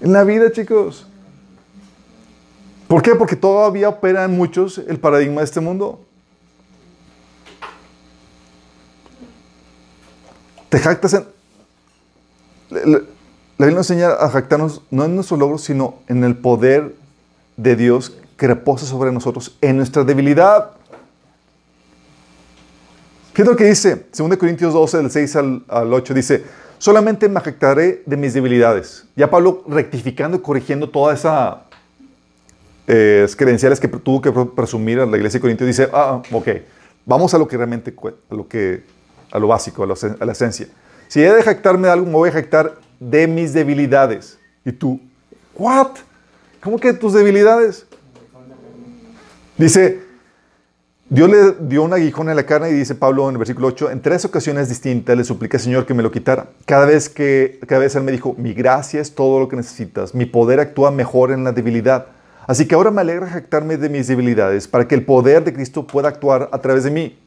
[0.01, 1.07] En la vida, chicos.
[2.89, 3.15] ¿Por qué?
[3.15, 6.01] Porque todavía opera en muchos el paradigma de este mundo.
[10.69, 11.25] Te jactas en...
[12.69, 16.93] La Biblia nos enseña a jactarnos no en nuestros logros, sino en el poder
[17.55, 20.76] de Dios que reposa sobre nosotros en nuestra debilidad.
[23.37, 26.43] Fíjate lo que dice, 2 Corintios 12, del 6 al, 8, dice,
[26.79, 29.05] solamente me jactaré de mis debilidades.
[29.15, 31.57] Ya Pablo rectificando y corrigiendo todas esas
[32.87, 36.47] eh, credenciales que tuvo que presumir a la iglesia de Corintios, dice, ah, ok,
[37.05, 37.93] vamos a lo que realmente,
[38.27, 38.81] a lo, que,
[39.31, 40.67] a lo básico, a, a la esencia.
[41.07, 44.39] Si he de jactarme de algo, me voy a jactar de mis debilidades.
[44.65, 44.99] Y tú,
[45.53, 45.91] ¿what?
[46.59, 47.85] ¿Cómo que tus debilidades?
[49.59, 50.06] Dice,
[51.09, 53.91] Dios le dio un aguijón en la carne y dice Pablo en el versículo 8,
[53.91, 56.47] en tres ocasiones distintas le supliqué Señor que me lo quitara.
[56.65, 60.13] Cada vez que cada vez él me dijo, mi gracia es todo lo que necesitas,
[60.13, 62.07] mi poder actúa mejor en la debilidad.
[62.45, 65.87] Así que ahora me alegra jactarme de mis debilidades para que el poder de Cristo
[65.87, 67.17] pueda actuar a través de mí.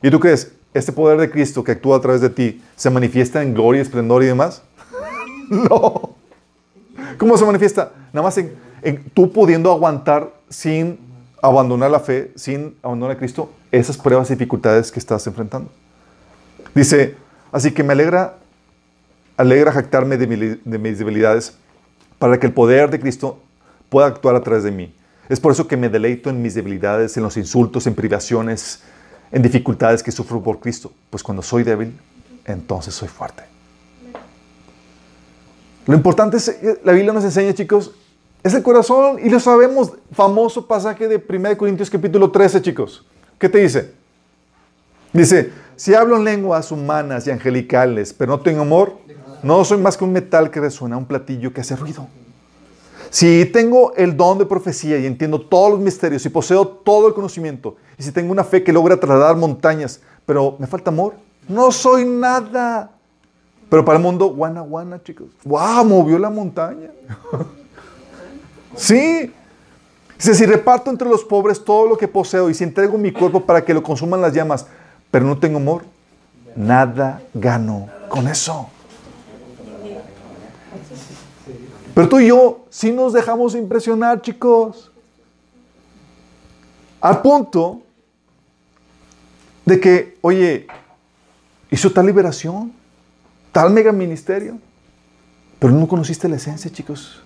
[0.00, 3.42] ¿Y tú crees, este poder de Cristo que actúa a través de ti se manifiesta
[3.42, 4.62] en gloria, esplendor y demás?
[5.50, 6.14] no.
[7.18, 7.90] ¿Cómo se manifiesta?
[8.12, 11.07] Nada más en, en tú pudiendo aguantar sin
[11.42, 15.70] abandonar la fe, sin abandonar a Cristo, esas pruebas y dificultades que estás enfrentando.
[16.74, 17.16] Dice,
[17.52, 18.38] así que me alegra,
[19.36, 20.26] alegra jactarme de,
[20.78, 21.54] mis debilidades
[22.18, 23.40] para que el poder de Cristo
[23.88, 24.94] pueda actuar a través de mí.
[25.28, 28.82] Es por eso que me deleito en mis debilidades, en los insultos, en privaciones,
[29.30, 30.92] en dificultades que sufro por Cristo.
[31.10, 31.98] Pues cuando soy débil,
[32.44, 33.42] entonces soy fuerte.
[35.86, 37.92] Lo importante es, la Biblia nos enseña, chicos,
[38.42, 39.92] es el corazón y lo sabemos.
[40.12, 43.04] Famoso pasaje de 1 Corintios capítulo 13, chicos.
[43.38, 43.92] ¿Qué te dice?
[45.12, 48.98] Dice, si hablo en lenguas humanas y angelicales, pero no tengo amor,
[49.42, 52.08] no soy más que un metal que resuena, un platillo que hace ruido.
[53.10, 57.14] Si tengo el don de profecía y entiendo todos los misterios y poseo todo el
[57.14, 61.14] conocimiento, y si tengo una fe que logra trasladar montañas, pero me falta amor,
[61.48, 62.90] no soy nada.
[63.70, 65.28] Pero para el mundo, guana, guana, chicos.
[65.44, 65.84] ¡Wow!
[65.84, 66.90] Movió la montaña.
[68.78, 69.32] Sí.
[70.16, 73.44] Dice, si reparto entre los pobres todo lo que poseo y si entrego mi cuerpo
[73.44, 74.66] para que lo consuman las llamas,
[75.10, 75.84] pero no tengo amor,
[76.56, 78.68] nada gano con eso.
[81.94, 84.90] Pero tú y yo sí nos dejamos impresionar, chicos.
[87.00, 87.82] Al punto
[89.64, 90.66] de que, oye,
[91.70, 92.72] hizo tal liberación,
[93.52, 94.58] tal mega ministerio,
[95.58, 97.22] pero no conociste la esencia, chicos.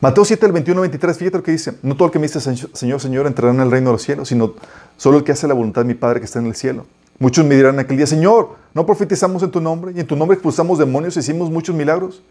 [0.00, 1.74] Mateo 7, el 21, 23, fíjate lo que dice.
[1.82, 4.28] No todo el que me dice Señor, Señor entrará en el reino de los cielos,
[4.28, 4.54] sino
[4.96, 6.86] solo el que hace la voluntad de mi Padre que está en el cielo.
[7.18, 9.92] Muchos me dirán aquel día, Señor, ¿no profetizamos en tu nombre?
[9.94, 12.22] Y en tu nombre expulsamos demonios y hicimos muchos milagros.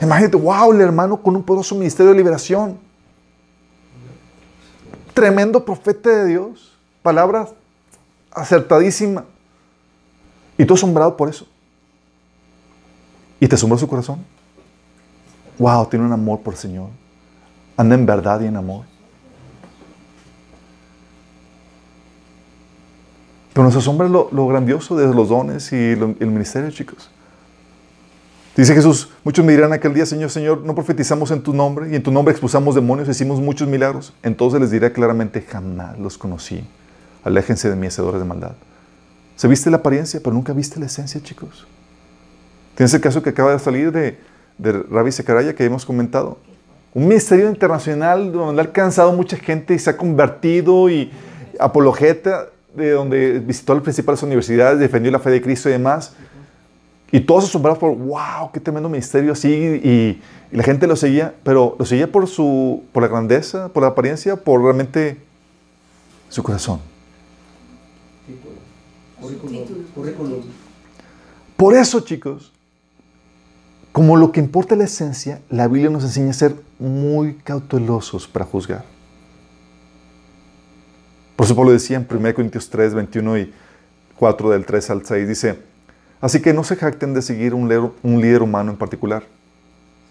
[0.00, 2.76] Imagínate, wow, el hermano con un poderoso ministerio de liberación.
[5.14, 6.76] Tremendo profeta de Dios.
[7.00, 7.48] Palabra
[8.32, 9.24] acertadísima.
[10.58, 11.46] Y tú asombrado por eso.
[13.38, 14.24] ¿Y te asombró su corazón?
[15.62, 16.88] Wow, tiene un amor por el Señor.
[17.76, 18.84] Anda en verdad y en amor.
[23.52, 27.10] Pero nos asombra lo, lo grandioso de los dones y el ministerio, chicos.
[28.56, 31.94] Dice Jesús, muchos me dirán aquel día, Señor, Señor, no profetizamos en tu nombre y
[31.94, 34.12] en tu nombre expulsamos demonios, hicimos muchos milagros.
[34.22, 36.62] Entonces les diré claramente, jamás los conocí.
[37.24, 38.52] Aléjense de mí, hacedores de maldad.
[39.36, 41.66] Se viste la apariencia, pero nunca viste la esencia, chicos.
[42.74, 44.18] Tienes el caso que acaba de salir de,
[44.62, 46.38] de Rabbi Secaraya que hemos comentado.
[46.94, 51.10] Un ministerio internacional donde ha alcanzado mucha gente y se ha convertido y
[51.58, 56.14] apologeta de donde visitó las principales universidades, defendió la fe de Cristo y demás.
[57.10, 59.48] Y todos asombrados por, wow, qué tremendo ministerio así.
[59.50, 63.88] Y, la gente lo seguía, pero lo seguía por, su, por la grandeza, por la
[63.88, 65.16] apariencia, por realmente
[66.28, 66.78] su corazón.
[71.56, 72.52] Por eso, chicos,
[73.92, 78.26] como lo que importa es la esencia, la Biblia nos enseña a ser muy cautelosos
[78.26, 78.84] para juzgar.
[81.36, 83.52] Por eso Pablo decía en 1 Corintios 3, 21 y
[84.16, 85.58] 4 del 3 al 6, dice,
[86.20, 89.24] así que no se jacten de seguir un líder, un líder humano en particular.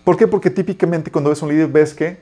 [0.04, 0.28] ¿Por qué?
[0.28, 2.20] Porque típicamente cuando ves un líder ves que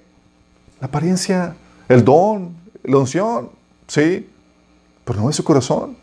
[0.80, 1.55] la apariencia,
[1.88, 3.49] el don, la unción,
[3.88, 4.30] sí,
[5.03, 5.97] pero no es su corazón.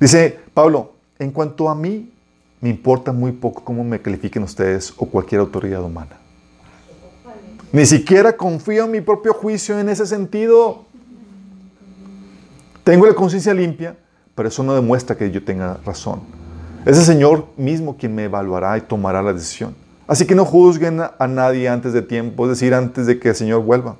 [0.00, 2.09] Dice Pablo, en cuanto a mí,
[2.60, 6.16] me importa muy poco cómo me califiquen ustedes o cualquier autoridad humana.
[7.72, 10.84] Ni siquiera confío en mi propio juicio en ese sentido.
[12.82, 13.96] Tengo la conciencia limpia,
[14.34, 16.20] pero eso no demuestra que yo tenga razón.
[16.84, 19.74] Es el Señor mismo quien me evaluará y tomará la decisión.
[20.06, 23.34] Así que no juzguen a nadie antes de tiempo, es decir, antes de que el
[23.34, 23.96] Señor vuelva.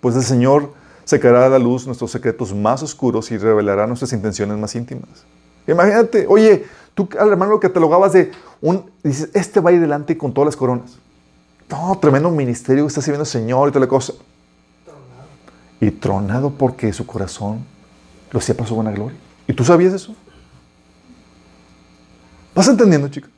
[0.00, 0.72] Pues el Señor
[1.04, 5.26] sacará a la luz nuestros secretos más oscuros y revelará nuestras intenciones más íntimas.
[5.66, 6.64] Imagínate, oye,
[6.96, 8.32] tú al hermano lo catalogabas de
[8.62, 10.98] un, dices, este va a ir delante con todas las coronas.
[11.68, 14.14] No, tremendo ministerio que está sirviendo el Señor y toda la cosa.
[15.78, 17.64] Y tronado porque su corazón
[18.30, 19.18] lo hacía para su buena gloria.
[19.46, 20.14] ¿Y tú sabías eso?
[22.54, 23.30] ¿Vas entendiendo, chicos?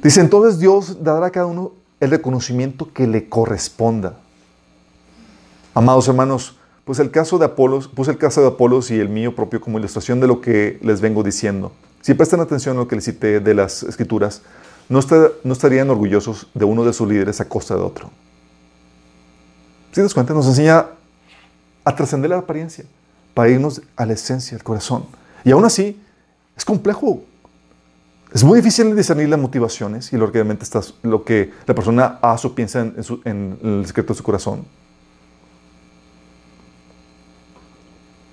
[0.00, 4.14] Dice, entonces Dios dará a cada uno el reconocimiento que le corresponda.
[5.74, 9.34] Amados hermanos, pues el caso de Apolos, puse el caso de Apolos y el mío
[9.34, 11.72] propio como ilustración de lo que les vengo diciendo.
[12.00, 14.42] Si prestan atención a lo que les cité de las escrituras,
[14.88, 18.10] no, estarían orgullosos de uno de sus líderes a costa de otro.
[19.90, 20.86] Si te das cuenta, nos enseña
[21.84, 22.84] a trascender la apariencia
[23.34, 25.04] para irnos a la esencia, al corazón.
[25.44, 26.00] Y aún así,
[26.56, 27.22] es complejo.
[28.32, 32.18] Es muy difícil discernir las motivaciones y lo que realmente está, lo que la persona
[32.22, 34.64] hace o piensa en, en el secreto de su corazón.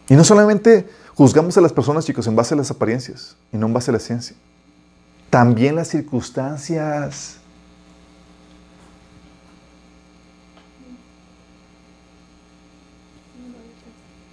[0.10, 3.68] Y no solamente juzgamos a las personas, chicos, en base a las apariencias y no
[3.68, 4.36] en base a la ciencia.
[5.30, 7.38] También las circunstancias.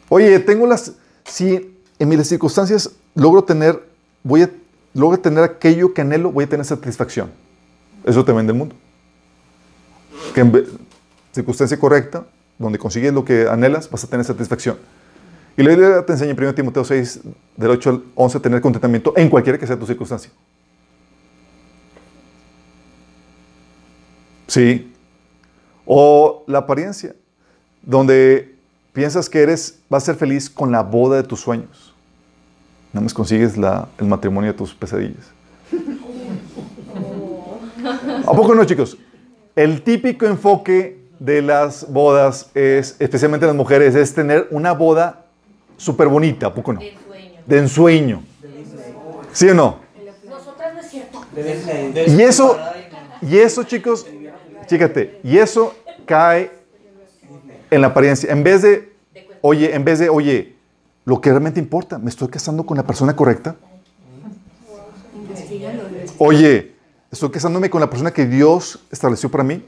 [0.08, 0.92] Oye, tengo las.
[1.24, 3.82] Si en mis circunstancias logro tener,
[4.22, 4.50] voy a,
[4.92, 7.30] logro tener aquello que anhelo, voy a tener satisfacción.
[8.04, 8.76] Eso te vende el mundo.
[10.34, 10.66] Que en
[11.32, 12.24] circunstancia correcta,
[12.58, 14.76] donde consigues lo que anhelas, vas a tener satisfacción.
[15.56, 17.20] Y la Biblia te enseña en 1 Timoteo 6,
[17.56, 20.30] del 8 al 11, a tener contentamiento en cualquiera que sea tu circunstancia.
[24.48, 24.92] Sí.
[25.86, 27.14] O la apariencia,
[27.82, 28.56] donde
[28.92, 31.94] piensas que eres, vas a ser feliz con la boda de tus sueños.
[32.92, 35.32] No más consigues la, el matrimonio de tus pesadillas.
[38.26, 38.96] ¿A poco no, chicos?
[39.54, 45.23] El típico enfoque de las bodas es, especialmente las mujeres, es tener una boda
[45.76, 46.80] súper bonita, ¿a poco no?
[46.80, 47.42] De ensueño.
[47.46, 48.22] De ensueño.
[49.32, 49.80] ¿Sí o no?
[50.28, 51.24] Nosotras no es cierto.
[52.06, 52.58] Y eso,
[53.22, 54.06] y eso, chicos,
[54.68, 55.74] fíjate, y eso
[56.06, 56.50] cae
[57.70, 58.30] en la apariencia.
[58.32, 58.92] En vez de,
[59.40, 60.54] oye, en vez de, oye,
[61.04, 63.56] lo que realmente importa, ¿me estoy casando con la persona correcta?
[66.18, 66.74] Oye,
[67.10, 69.62] ¿estoy casándome con la persona que Dios estableció para mí?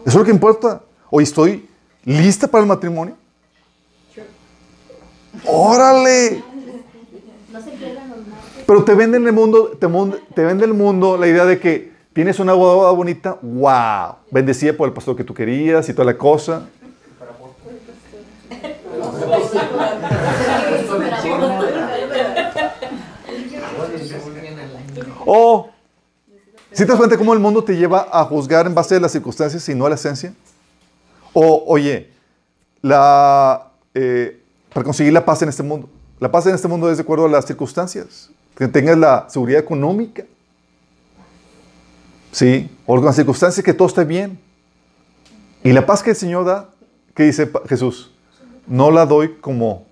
[0.00, 0.82] ¿Eso es lo que importa?
[1.10, 1.68] Hoy estoy
[2.04, 3.16] lista para el matrimonio.
[5.46, 6.42] ¡Órale!
[8.66, 9.86] Pero te venden el mundo, te,
[10.34, 14.88] te vende el mundo la idea de que tienes una boda bonita, wow, bendecida por
[14.88, 16.68] el pastor que tú querías y toda la cosa.
[25.24, 25.70] O,
[26.72, 29.12] si te das cuenta cómo el mundo te lleva a juzgar en base a las
[29.12, 30.34] circunstancias y no a la esencia?
[31.32, 32.10] O, oye,
[32.82, 34.41] la, eh,
[34.72, 35.88] para conseguir la paz en este mundo.
[36.18, 38.30] La paz en este mundo es de acuerdo a las circunstancias.
[38.56, 40.24] Que tengas la seguridad económica.
[42.30, 44.38] Sí, o con las circunstancias que todo esté bien.
[45.64, 46.70] Y la paz que el Señor da,
[47.14, 48.10] ¿qué dice Jesús?
[48.66, 49.86] No la doy como...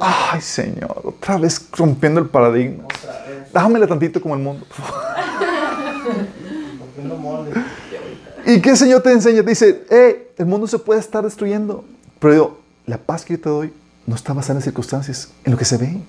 [0.00, 2.84] Ay, Señor, otra vez rompiendo el paradigma.
[3.52, 4.66] Dámela tantito como el mundo.
[8.46, 9.42] ¿Y qué Señor te enseña?
[9.42, 11.84] Te dice, eh, el mundo se puede estar destruyendo.
[12.18, 12.58] Pero yo,
[12.88, 13.72] la paz que yo te doy
[14.06, 16.00] no está basada en las circunstancias, en lo que se ve,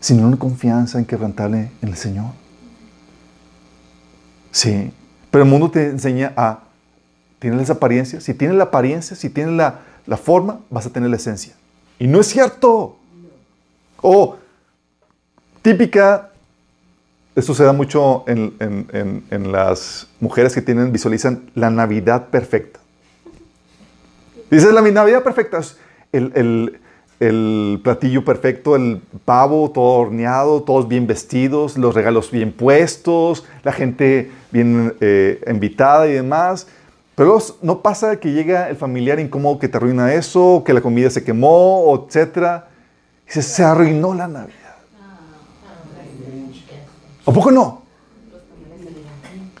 [0.00, 2.32] sino en confianza en quebrantarle en el Señor.
[4.50, 4.90] Sí,
[5.30, 6.60] pero el mundo te enseña a
[7.38, 8.20] tener esa apariencia.
[8.20, 11.54] Si tienes la apariencia, si tienes la, la forma, vas a tener la esencia.
[11.98, 12.96] Y no es cierto.
[14.00, 14.38] O
[15.60, 16.30] típica,
[17.36, 22.79] esto se da mucho en, en, en, las mujeres que tienen, visualizan la Navidad perfecta.
[24.50, 25.60] Dices la Navidad perfecta,
[26.12, 26.80] el,
[27.20, 33.72] el, platillo perfecto, el pavo todo horneado, todos bien vestidos, los regalos bien puestos, la
[33.72, 36.66] gente bien eh, invitada y demás.
[37.14, 41.10] Pero no pasa que llega el familiar incómodo que te arruina eso, que la comida
[41.10, 42.64] se quemó, etc.
[43.26, 44.56] Dice, se arruinó la Navidad.
[47.24, 47.82] ¿O poco no?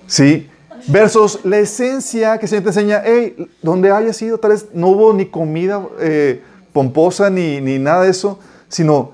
[0.06, 0.49] Sí.
[0.86, 4.88] Versus la esencia que el Señor te enseña, hey, donde haya sido, tal vez no
[4.88, 9.12] hubo ni comida eh, pomposa ni, ni nada de eso, sino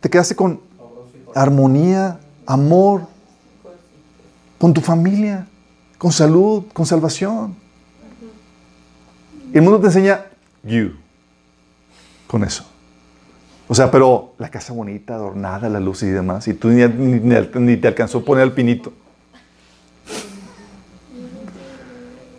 [0.00, 0.60] te quedaste con
[1.34, 3.02] armonía, amor,
[4.58, 5.46] con tu familia,
[5.98, 7.54] con salud, con salvación.
[9.52, 10.26] Y el mundo te enseña
[10.62, 10.92] you
[12.26, 12.64] con eso.
[13.66, 17.76] O sea, pero la casa bonita, adornada, la luz y demás, y tú ni, ni,
[17.76, 18.92] te alcanzó poner el pinito.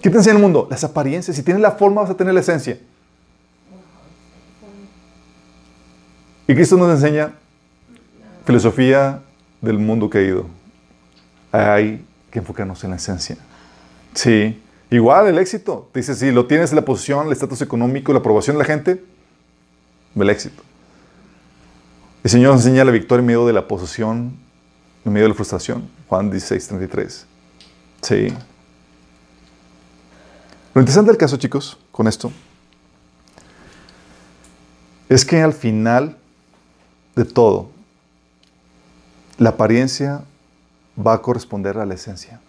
[0.01, 0.67] ¿Qué te enseña el mundo?
[0.69, 1.35] Las apariencias.
[1.37, 2.79] Si tienes la forma, vas a tener la esencia.
[6.47, 7.33] Y Cristo nos enseña
[8.45, 9.21] filosofía
[9.61, 10.47] del mundo caído.
[11.51, 13.37] Hay que enfocarnos en la esencia.
[14.13, 14.61] Sí.
[14.89, 15.89] Igual el éxito.
[15.93, 19.03] Dice, si lo tienes la posición, el estatus económico, la aprobación de la gente,
[20.15, 20.63] el éxito.
[22.23, 24.33] El Señor nos enseña la victoria en medio de la posesión,
[25.05, 25.89] en medio de la frustración.
[26.07, 27.25] Juan 16, 33.
[28.01, 28.33] Sí.
[30.73, 32.31] Lo interesante del caso, chicos, con esto,
[35.09, 36.17] es que al final
[37.15, 37.69] de todo,
[39.37, 40.23] la apariencia
[40.95, 42.39] va a corresponder a la esencia.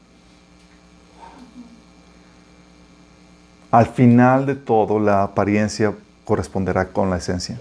[3.73, 5.95] Al final de todo, la apariencia
[6.25, 7.59] corresponderá con la esencia.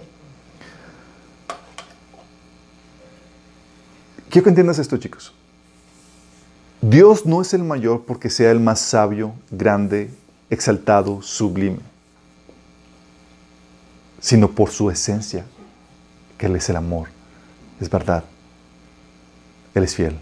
[4.29, 5.33] Quiero que entiendas esto, chicos.
[6.81, 10.11] Dios no es el mayor porque sea el más sabio, grande,
[10.51, 11.79] exaltado, sublime,
[14.19, 15.45] sino por su esencia,
[16.37, 17.07] que Él es el amor,
[17.79, 18.23] es verdad.
[19.73, 20.17] Él es fiel.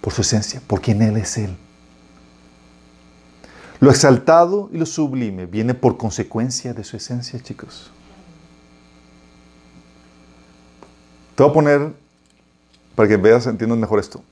[0.00, 1.54] Por su esencia, por quien Él es Él.
[3.80, 7.90] Lo exaltado y lo sublime viene por consecuencia de su esencia, chicos.
[11.34, 11.92] Te voy a poner,
[12.94, 14.22] para que veas, entiendas mejor esto.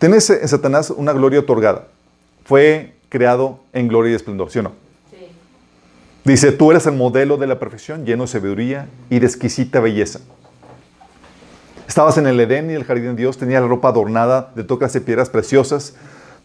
[0.00, 1.86] Tienes en Satanás una gloria otorgada.
[2.44, 4.72] Fue creado en gloria y esplendor, ¿sí o no?
[5.08, 5.28] Sí.
[6.24, 10.18] Dice, tú eres el modelo de la perfección, lleno de sabiduría y de exquisita belleza.
[11.86, 14.92] Estabas en el Edén y el jardín de Dios, tenía la ropa adornada de tocas
[14.94, 15.94] de piedras preciosas,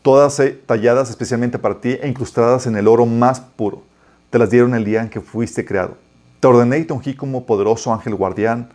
[0.03, 3.81] todas eh, talladas especialmente para ti e incrustadas en el oro más puro.
[4.29, 5.97] Te las dieron el día en que fuiste creado.
[6.39, 8.69] Te ordené y te ungí como poderoso ángel guardián.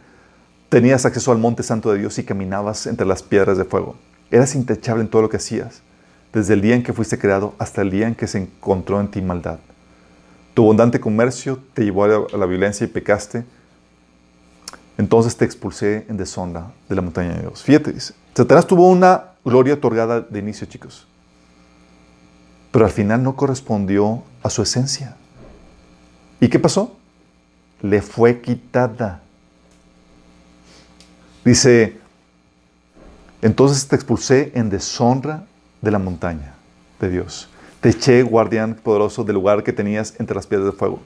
[0.69, 3.95] Tenías acceso al monte santo de Dios y caminabas entre las piedras de fuego.
[4.33, 5.81] Eras intachable en todo lo que hacías,
[6.41, 9.09] desde el día en que fuiste creado hasta el día en que se encontró en
[9.09, 9.59] ti maldad.
[10.53, 13.45] Tu abundante comercio te llevó a la violencia y pecaste.
[14.99, 17.63] Entonces te expulsé en deshonra de la montaña de Dios.
[17.63, 18.15] Fíjate, dice.
[18.35, 21.07] Satanás tuvo una gloria otorgada de inicio, chicos
[22.75, 25.15] pero al final no correspondió a su esencia.
[26.41, 26.97] ¿Y qué pasó?
[27.81, 29.23] Le fue quitada.
[31.45, 32.01] Dice,
[33.43, 35.45] entonces te expulsé en deshonra
[35.85, 36.55] de la montaña
[37.01, 37.49] de Dios.
[37.81, 40.99] Te eché, guardián poderoso, del lugar que tenías entre las piedras de fuego.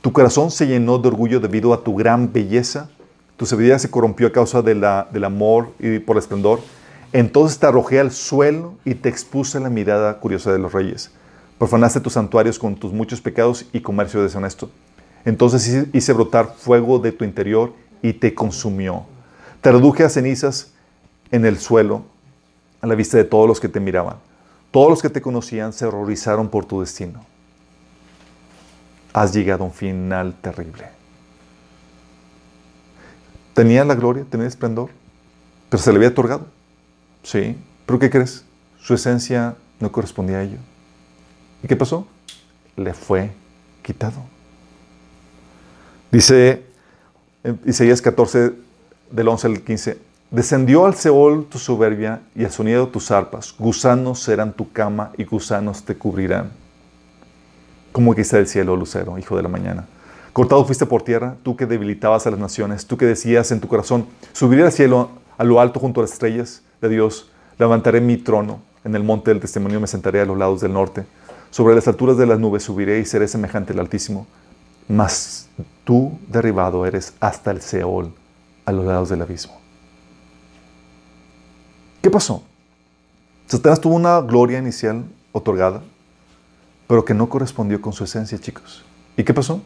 [0.00, 2.88] Tu corazón se llenó de orgullo debido a tu gran belleza.
[3.36, 6.60] Tu sabiduría se corrompió a causa del amor y por el esplendor.
[7.12, 11.10] Entonces te arrojé al suelo y te expuse la mirada curiosa de los reyes.
[11.58, 14.70] Profanaste tus santuarios con tus muchos pecados y comercio deshonesto.
[15.24, 17.72] Entonces hice brotar fuego de tu interior
[18.02, 19.04] y te consumió.
[19.60, 20.72] Te reduje a cenizas
[21.30, 22.04] en el suelo
[22.84, 24.16] a la vista de todos los que te miraban.
[24.70, 27.24] Todos los que te conocían se horrorizaron por tu destino.
[29.14, 30.90] Has llegado a un final terrible.
[33.54, 34.90] Tenía la gloria, tenía el esplendor,
[35.70, 36.46] pero se le había otorgado.
[37.22, 37.56] Sí.
[37.86, 38.44] ¿Pero qué crees?
[38.78, 40.58] Su esencia no correspondía a ello.
[41.62, 42.06] ¿Y qué pasó?
[42.76, 43.30] Le fue
[43.82, 44.20] quitado.
[46.12, 46.66] Dice
[47.64, 48.52] Isaías 14,
[49.10, 49.98] del 11 al 15,
[50.34, 55.24] descendió al Seol tu soberbia y al sonido tus arpas, gusanos serán tu cama y
[55.24, 56.50] gusanos te cubrirán.
[57.92, 59.86] Como está del cielo, lucero, hijo de la mañana.
[60.32, 63.68] Cortado fuiste por tierra, tú que debilitabas a las naciones, tú que decías en tu
[63.68, 68.16] corazón, subiré al cielo, a lo alto junto a las estrellas de Dios, levantaré mi
[68.16, 71.06] trono, en el monte del testimonio me sentaré a los lados del norte,
[71.50, 74.26] sobre las alturas de las nubes subiré y seré semejante al Altísimo,
[74.88, 75.48] mas
[75.84, 78.12] tú derribado eres hasta el Seol,
[78.64, 79.63] a los lados del abismo.
[82.04, 82.42] ¿Qué pasó?
[83.46, 85.82] Satanás tuvo una gloria inicial otorgada,
[86.86, 88.84] pero que no correspondió con su esencia, chicos.
[89.16, 89.62] ¿Y qué pasó?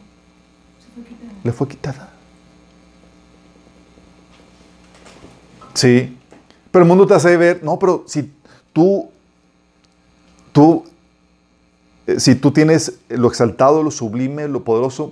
[1.43, 2.13] le fue quitada.
[5.73, 6.17] Sí.
[6.71, 8.31] Pero el mundo te hace ver, no, pero si
[8.71, 9.09] tú,
[10.53, 10.85] tú,
[12.07, 15.11] eh, si tú tienes lo exaltado, lo sublime, lo poderoso,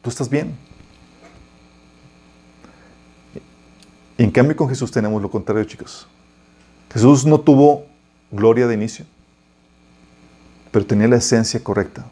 [0.00, 0.56] tú estás bien.
[4.16, 6.06] En cambio con Jesús tenemos lo contrario, chicos.
[6.92, 7.86] Jesús no tuvo
[8.30, 9.04] gloria de inicio,
[10.70, 12.04] pero tenía la esencia correcta.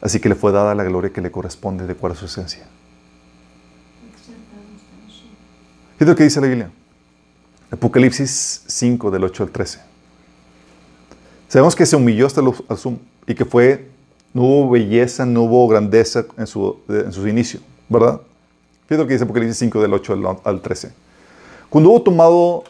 [0.00, 2.66] Así que le fue dada la gloria que le corresponde de acuerdo a su esencia.
[5.96, 6.70] ¿Qué es lo que dice la Biblia?
[7.70, 9.80] Apocalipsis 5, del 8 al 13.
[11.48, 13.88] Sabemos que se humilló hasta el sumo y que fue,
[14.34, 18.20] no hubo belleza, no hubo grandeza en su, en su inicio, ¿verdad?
[18.86, 20.92] Fíjate lo que dice Apocalipsis 5, del 8 al, 13.
[21.70, 22.64] Cuando hubo tomado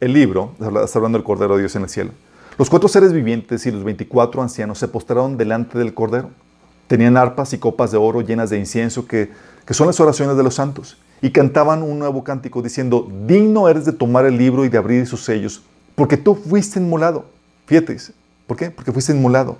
[0.00, 2.10] el libro, está hablando del Cordero de Dios en el cielo,
[2.58, 6.30] los cuatro seres vivientes y los 24 ancianos se postraron delante del Cordero
[6.88, 9.30] Tenían arpas y copas de oro llenas de incienso, que,
[9.70, 10.96] son las oraciones de los santos.
[11.20, 15.06] Y cantaban un nuevo cántico diciendo, digno eres de tomar el libro y de abrir
[15.06, 15.62] sus sellos,
[15.94, 17.26] porque tú fuiste inmolado.
[17.66, 17.98] Fíjate,
[18.46, 18.70] ¿por qué?
[18.70, 19.58] Porque fuiste inmolado.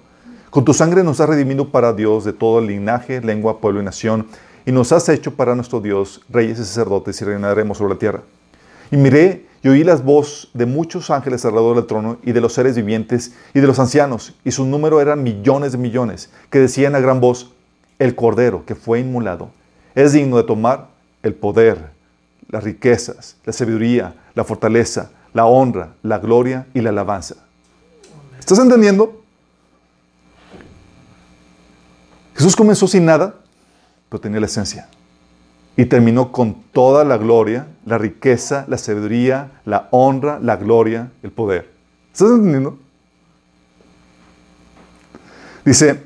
[0.48, 4.26] Con tu sangre nos has redimido para Dios de todo linaje, lengua, pueblo y nación,
[4.64, 8.22] y nos has hecho para nuestro Dios reyes y sacerdotes y reinaremos sobre la tierra.
[8.90, 12.52] Y miré y oí las voz de muchos ángeles alrededor del trono y de los
[12.52, 16.94] seres vivientes y de los ancianos, y su número eran millones de millones, que decían
[16.94, 17.52] a gran voz,
[17.98, 19.50] el Cordero que fue inmolado
[19.94, 20.88] es digno de tomar
[21.24, 21.90] el poder,
[22.48, 27.34] las riquezas, la sabiduría, la fortaleza, la honra, la gloria y la alabanza.
[28.38, 29.20] ¿Estás entendiendo?
[32.36, 33.34] Jesús comenzó sin nada,
[34.08, 34.88] pero tenía la esencia
[35.78, 41.30] y terminó con toda la gloria, la riqueza, la sabiduría, la honra, la gloria, el
[41.30, 41.70] poder.
[42.12, 42.76] ¿Estás entendiendo?
[45.64, 46.02] Dice,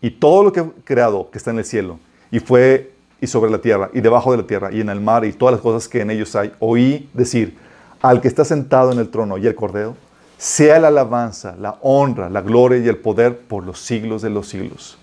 [0.00, 1.98] y todo lo que ha creado que está en el cielo,
[2.30, 5.24] y fue y sobre la tierra, y debajo de la tierra, y en el mar,
[5.24, 7.58] y todas las cosas que en ellos hay, oí decir,
[8.00, 9.96] al que está sentado en el trono y el cordero,
[10.38, 14.46] sea la alabanza, la honra, la gloria y el poder por los siglos de los
[14.46, 14.98] siglos.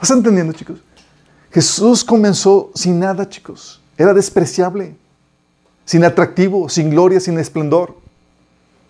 [0.00, 0.85] ¿Estás entendiendo, chicos?
[1.56, 3.80] Jesús comenzó sin nada, chicos.
[3.96, 4.94] Era despreciable,
[5.86, 7.96] sin atractivo, sin gloria, sin esplendor.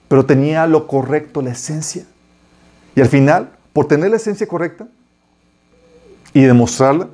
[0.08, 2.04] Pero tenía lo correcto, la esencia.
[2.96, 4.88] Y al final, por tener la esencia correcta
[6.32, 7.08] y demostrarla,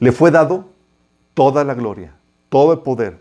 [0.00, 0.64] le fue dado
[1.34, 2.14] toda la gloria,
[2.48, 3.18] todo el poder,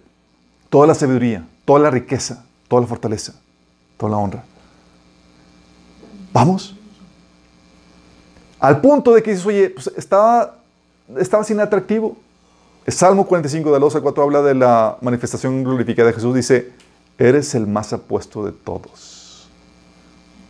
[0.70, 3.34] toda la sabiduría, toda la riqueza, toda la fortaleza,
[3.98, 4.46] toda la honra.
[6.32, 6.74] ¿Vamos?
[8.62, 10.58] Al punto de que dices, oye, pues estaba
[11.16, 12.18] estaba sin atractivo.
[12.86, 16.36] El Salmo 45 de 2 al 4 habla de la manifestación glorificada de Jesús.
[16.36, 16.72] Dice,
[17.18, 19.50] eres el más apuesto de todos.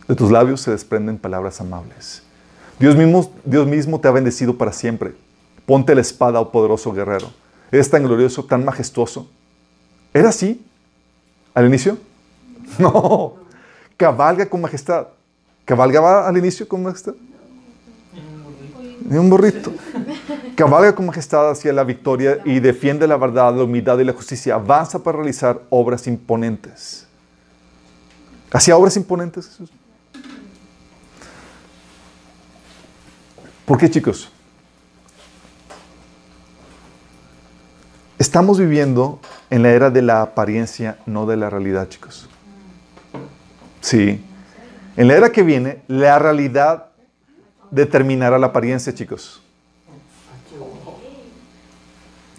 [0.06, 2.22] De tus labios se desprenden palabras amables.
[2.78, 5.14] Dios mismo, Dios mismo te ha bendecido para siempre.
[5.66, 7.30] Ponte la espada, oh poderoso guerrero.
[7.70, 9.28] Eres tan glorioso, tan majestuoso.
[10.14, 10.64] ¿Era así
[11.54, 11.98] al inicio?
[12.78, 13.34] No.
[13.96, 15.08] Cabalga con majestad.
[15.64, 17.14] ¿Cabalgaba al inicio con majestad?
[19.08, 19.72] Ni un burrito.
[20.54, 24.54] Cabalga con majestad hacia la victoria y defiende la verdad, la humildad y la justicia.
[24.54, 27.06] Avanza para realizar obras imponentes.
[28.52, 29.70] ¿Hacía obras imponentes Jesús?
[33.64, 34.30] ¿Por qué, chicos?
[38.18, 42.28] Estamos viviendo en la era de la apariencia, no de la realidad, chicos.
[43.80, 44.22] Sí.
[44.96, 46.87] En la era que viene, la realidad
[47.70, 49.42] determinará la apariencia, chicos.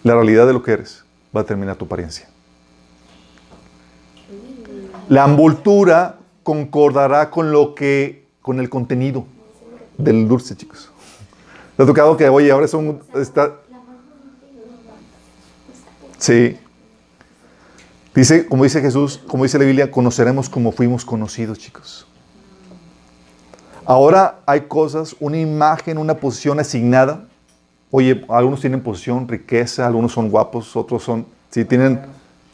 [0.04, 1.04] La realidad de lo que eres
[1.36, 2.30] va a determinar tu apariencia.
[5.10, 9.26] La envoltura concordará con lo que, con el contenido
[9.98, 10.90] del dulce, chicos.
[11.76, 13.56] ¿Te ha tocado que, oye, ahora son, está...
[16.18, 16.58] Sí.
[18.14, 22.06] Dice, como dice Jesús, como dice la Biblia, conoceremos como fuimos conocidos, chicos.
[23.90, 27.26] Ahora hay cosas, una imagen, una posición asignada.
[27.90, 32.00] Oye, algunos tienen posición, riqueza, algunos son guapos, otros son, sí, tienen,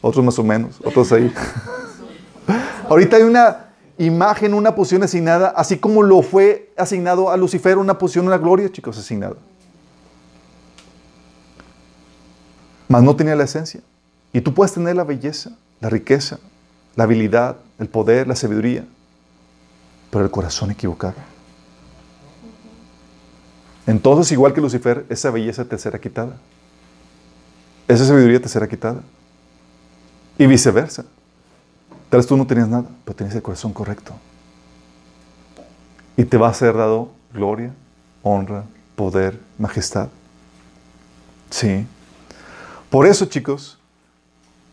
[0.00, 1.30] otros más o menos, otros ahí.
[2.88, 3.66] Ahorita hay una
[3.98, 8.72] imagen, una posición asignada, así como lo fue asignado a Lucifer, una posición, una gloria,
[8.72, 9.36] chicos, asignada.
[12.88, 13.82] Mas no tenía la esencia.
[14.32, 15.50] Y tú puedes tener la belleza,
[15.80, 16.38] la riqueza,
[16.94, 18.86] la habilidad, el poder, la sabiduría,
[20.10, 21.14] pero el corazón equivocado.
[23.86, 26.36] Entonces, igual que Lucifer, esa belleza te será quitada.
[27.86, 29.00] Esa sabiduría te será quitada.
[30.38, 31.04] Y viceversa.
[32.10, 34.12] Tal vez tú no tenías nada, pero tenías el corazón correcto.
[36.16, 37.72] Y te va a ser dado gloria,
[38.22, 38.64] honra,
[38.96, 40.08] poder, majestad.
[41.50, 41.86] Sí.
[42.90, 43.78] Por eso, chicos,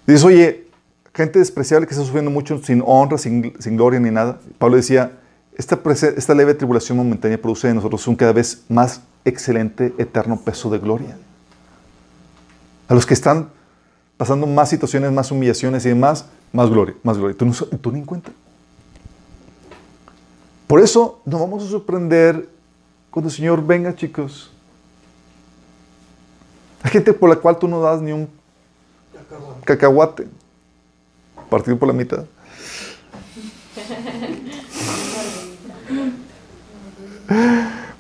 [0.06, 0.68] dices, oye,
[1.14, 4.40] gente despreciable que está sufriendo mucho sin honra, sin, gloria ni nada.
[4.58, 5.12] Pablo decía,
[5.58, 5.80] esta,
[6.16, 10.80] esta leve tribulación momentánea produce en nosotros un cada vez más excelente, eterno peso de
[10.80, 11.18] gloria.
[12.88, 13.50] A los que están
[14.18, 17.38] pasando más situaciones, más humillaciones y demás, más gloria, más gloria.
[17.38, 18.32] Tú, no, tú ni en cuenta.
[20.68, 22.50] Por eso nos vamos a sorprender
[23.12, 24.52] cuando el Señor venga, chicos.
[26.82, 28.28] Hay gente por la cual tú no das ni un
[29.64, 30.28] cacahuate,
[31.50, 32.26] partido por la mitad.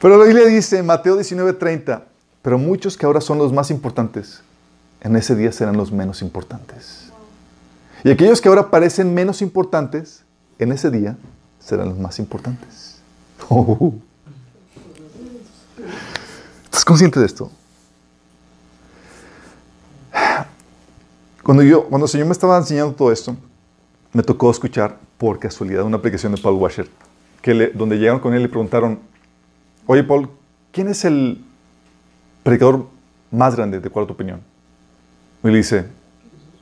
[0.04, 2.04] Pero la Biblia dice en Mateo 19:30,
[2.42, 4.42] pero muchos que ahora son los más importantes,
[5.00, 7.10] en ese día serán los menos importantes.
[8.04, 10.26] Y aquellos que ahora parecen menos importantes,
[10.60, 11.16] en ese día
[11.58, 12.98] serán los más importantes.
[16.66, 17.50] ¿Estás consciente de esto?
[21.44, 23.38] Cuando, yo, cuando el Señor me estaba enseñando todo esto,
[24.12, 26.90] me tocó escuchar por casualidad una aplicación de Paul Washer,
[27.42, 29.12] que donde llegaron con él y le preguntaron,
[29.88, 30.30] oye Paul,
[30.72, 31.44] ¿quién es el
[32.44, 32.88] predicador
[33.32, 34.42] más grande, de cuál tu opinión?
[35.44, 35.86] Y le dice,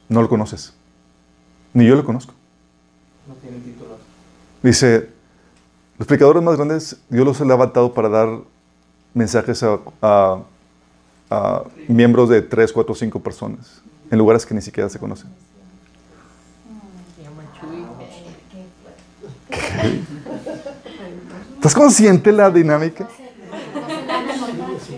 [0.09, 0.73] no lo conoces,
[1.73, 2.33] ni yo lo conozco.
[3.27, 3.97] No tiene título.
[4.63, 5.09] Dice,
[5.97, 8.39] los predicadores más grandes, Dios los ha levantado para dar
[9.13, 9.79] mensajes a,
[11.29, 15.29] a miembros de tres, cuatro, cinco personas en lugares que ni siquiera se conocen.
[21.61, 23.07] ¿Estás consciente de la dinámica?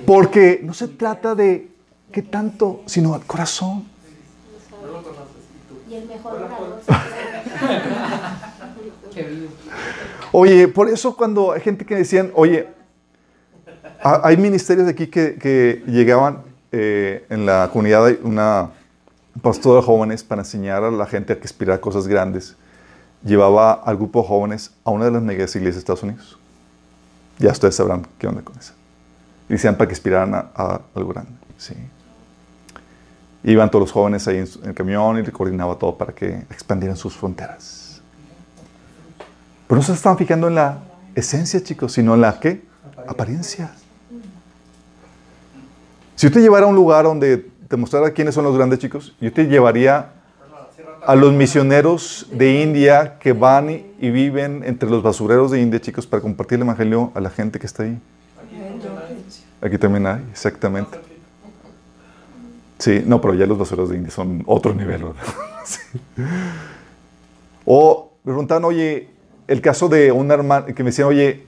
[0.08, 1.68] Porque no se trata de
[2.10, 3.84] qué tanto, sino al corazón.
[10.32, 12.70] Oye, por eso cuando hay gente que decían, oye,
[14.02, 18.72] hay ministerios de aquí que, llegaban eh, en la comunidad, una
[19.42, 22.56] pastor de jóvenes para enseñar a la gente a que aspirar cosas grandes,
[23.22, 26.40] llevaba al grupo de jóvenes a una de las megas iglesias de Estados Unidos.
[27.40, 28.74] Ya ustedes sabrán qué onda con eso.
[29.50, 31.32] Y decían para que aspiraran a, algo grande.
[31.58, 31.76] Sí.
[33.44, 37.16] Iban todos los jóvenes ahí en, el camión y coordinaba todo para que expandieran sus
[37.16, 38.02] fronteras.
[39.68, 40.80] Pero no se estaban fijando en la
[41.16, 42.64] esencia, chicos, sino en la qué?
[43.08, 43.72] Apariencia.
[46.16, 47.38] Si usted llevara a un lugar donde
[47.68, 50.12] te mostrara quiénes son los grandes chicos, yo te llevaría
[51.06, 56.08] a los misioneros de India que van y, viven entre los basureros de India, chicos,
[56.08, 58.00] para compartir el evangelio a la gente que está ahí.
[59.62, 60.98] Aquí también hay, exactamente.
[62.80, 65.06] Sí, no, pero ya los basureros de India son otro nivel.
[67.66, 69.08] O me preguntan, oye,
[69.48, 71.46] el caso de una hermana que me decía, oye,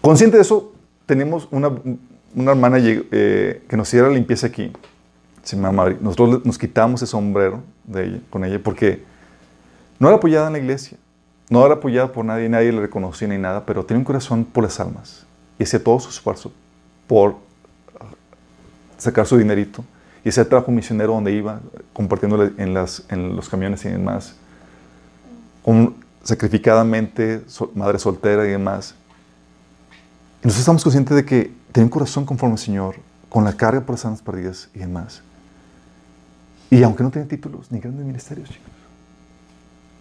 [0.00, 0.72] consciente de eso,
[1.04, 1.72] tenemos una,
[2.36, 4.70] una hermana eh, que nos hiciera limpieza aquí,
[6.00, 7.62] Nosotros nos quitamos ese sombrero
[8.30, 9.04] con ella porque
[9.98, 10.98] no era apoyada en la iglesia,
[11.50, 14.64] no era apoyada por nadie, nadie le reconocía ni nada, pero tenía un corazón por
[14.64, 15.26] las almas
[15.58, 16.52] y hacía todo su esfuerzo
[17.06, 17.36] por
[18.98, 19.84] sacar su dinerito
[20.24, 21.60] y ese trabajo misionero donde iba,
[21.92, 24.36] compartiendo en, los camiones y demás,
[26.22, 27.42] sacrificadamente,
[27.74, 28.94] madre soltera y demás.
[30.42, 32.96] Y nosotros estamos conscientes de que Ten un corazón conforme al Señor,
[33.30, 35.22] con la carga por las almas perdidas y demás.
[36.72, 38.70] Y aunque no tiene títulos ni grandes ministerios, chicos,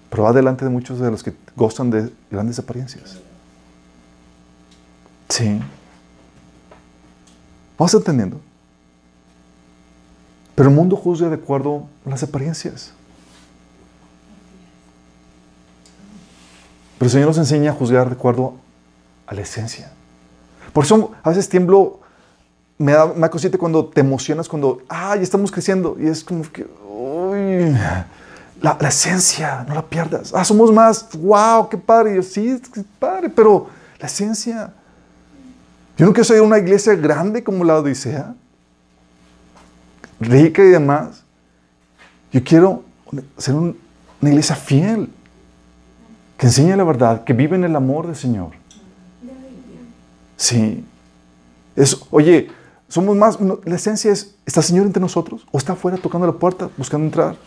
[0.10, 3.20] pero va delante de muchos de los que gozan de grandes apariencias.
[5.28, 5.60] Sí.
[7.78, 8.40] ¿Vas entendiendo?
[10.56, 12.94] Pero el mundo juzga de acuerdo a las apariencias.
[16.98, 18.54] Pero el Señor nos enseña a juzgar de acuerdo
[19.28, 19.92] a la esencia.
[20.72, 22.00] Por eso a veces tiemblo,
[22.82, 25.96] me da, me consciente cuando te emocionas, cuando, ay, estamos creciendo.
[26.00, 27.76] Y es como que, uy,
[28.62, 30.34] la, esencia, no la pierdas.
[30.34, 32.16] Ah, somos más, wow, qué padre.
[32.16, 33.68] yo, sí, qué padre, pero
[34.00, 34.74] la esencia.
[35.98, 38.34] Yo no quiero ser una iglesia grande como la Odisea,
[40.20, 41.24] rica y demás.
[42.32, 42.84] Yo quiero
[43.38, 43.76] ser una
[44.22, 45.10] iglesia fiel,
[46.38, 48.50] que enseñe la verdad, que vive en el amor del Señor.
[50.36, 50.84] Sí.
[51.76, 52.50] Es, oye,
[52.92, 55.48] somos más, la esencia es, ¿está el Señor entre nosotros?
[55.54, 57.38] ¿O está afuera tocando la puerta, buscando entrar?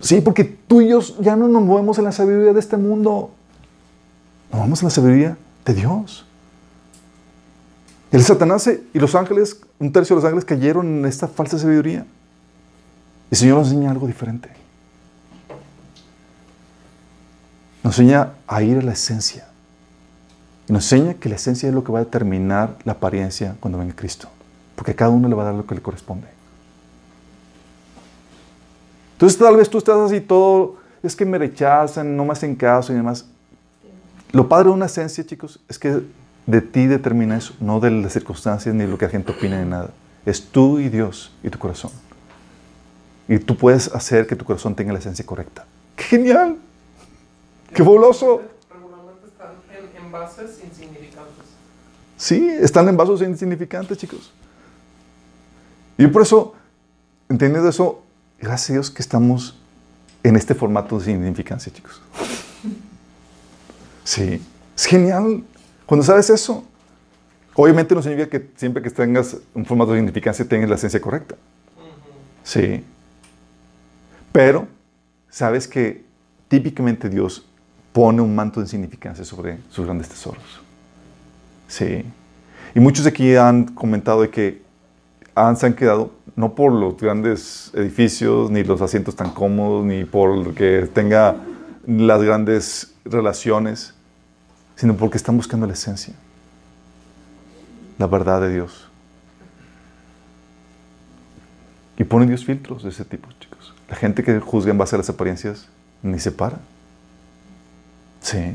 [0.00, 3.30] Sí, porque tú y yo ya no nos movemos en la sabiduría de este mundo.
[4.50, 6.26] Nos movemos en la sabiduría de Dios.
[8.10, 12.04] El Satanás y los ángeles, un tercio de los ángeles cayeron en esta falsa sabiduría.
[13.30, 14.48] El Señor nos enseña algo diferente.
[17.84, 19.51] Nos enseña a ir a la esencia.
[20.72, 23.94] Nos enseña que la esencia es lo que va a determinar la apariencia cuando venga
[23.94, 24.30] Cristo.
[24.74, 26.26] Porque a cada uno le va a dar lo que le corresponde.
[29.12, 32.90] Entonces tal vez tú estás así todo, es que me rechazan, no me hacen caso
[32.90, 33.26] y demás.
[34.32, 36.00] Lo padre de una esencia, chicos, es que
[36.46, 39.58] de ti determina eso, no de las circunstancias ni de lo que la gente opina
[39.58, 39.90] de nada.
[40.24, 41.90] Es tú y Dios y tu corazón.
[43.28, 45.66] Y tú puedes hacer que tu corazón tenga la esencia correcta.
[45.96, 46.56] ¡Qué genial!
[47.74, 48.40] ¡Qué fabuloso!
[50.12, 51.46] Envases insignificantes.
[52.18, 54.30] Sí, están en vasos insignificantes, chicos.
[55.96, 56.54] Y por eso,
[57.28, 58.02] entendiendo eso,
[58.42, 59.56] Gracias a Dios que estamos
[60.24, 62.02] en este formato de significancia, chicos.
[64.04, 64.42] Sí,
[64.76, 65.44] es genial.
[65.86, 66.64] Cuando sabes eso,
[67.54, 71.36] obviamente no significa que siempre que tengas un formato de significancia tengas la esencia correcta.
[72.42, 72.82] Sí.
[74.32, 74.66] Pero
[75.30, 76.04] sabes que
[76.48, 77.46] típicamente Dios
[77.92, 80.60] pone un manto de significancia sobre sus grandes tesoros.
[81.68, 82.04] Sí.
[82.74, 84.62] Y muchos de aquí han comentado de que
[85.34, 90.04] han, se han quedado no por los grandes edificios, ni los asientos tan cómodos, ni
[90.04, 91.36] por que tenga
[91.86, 93.94] las grandes relaciones,
[94.76, 96.14] sino porque están buscando la esencia,
[97.98, 98.88] la verdad de Dios.
[101.98, 103.74] Y pone Dios filtros de ese tipo, chicos.
[103.88, 105.68] La gente que juzga en base a las apariencias
[106.02, 106.58] ni se para.
[108.22, 108.54] Sí.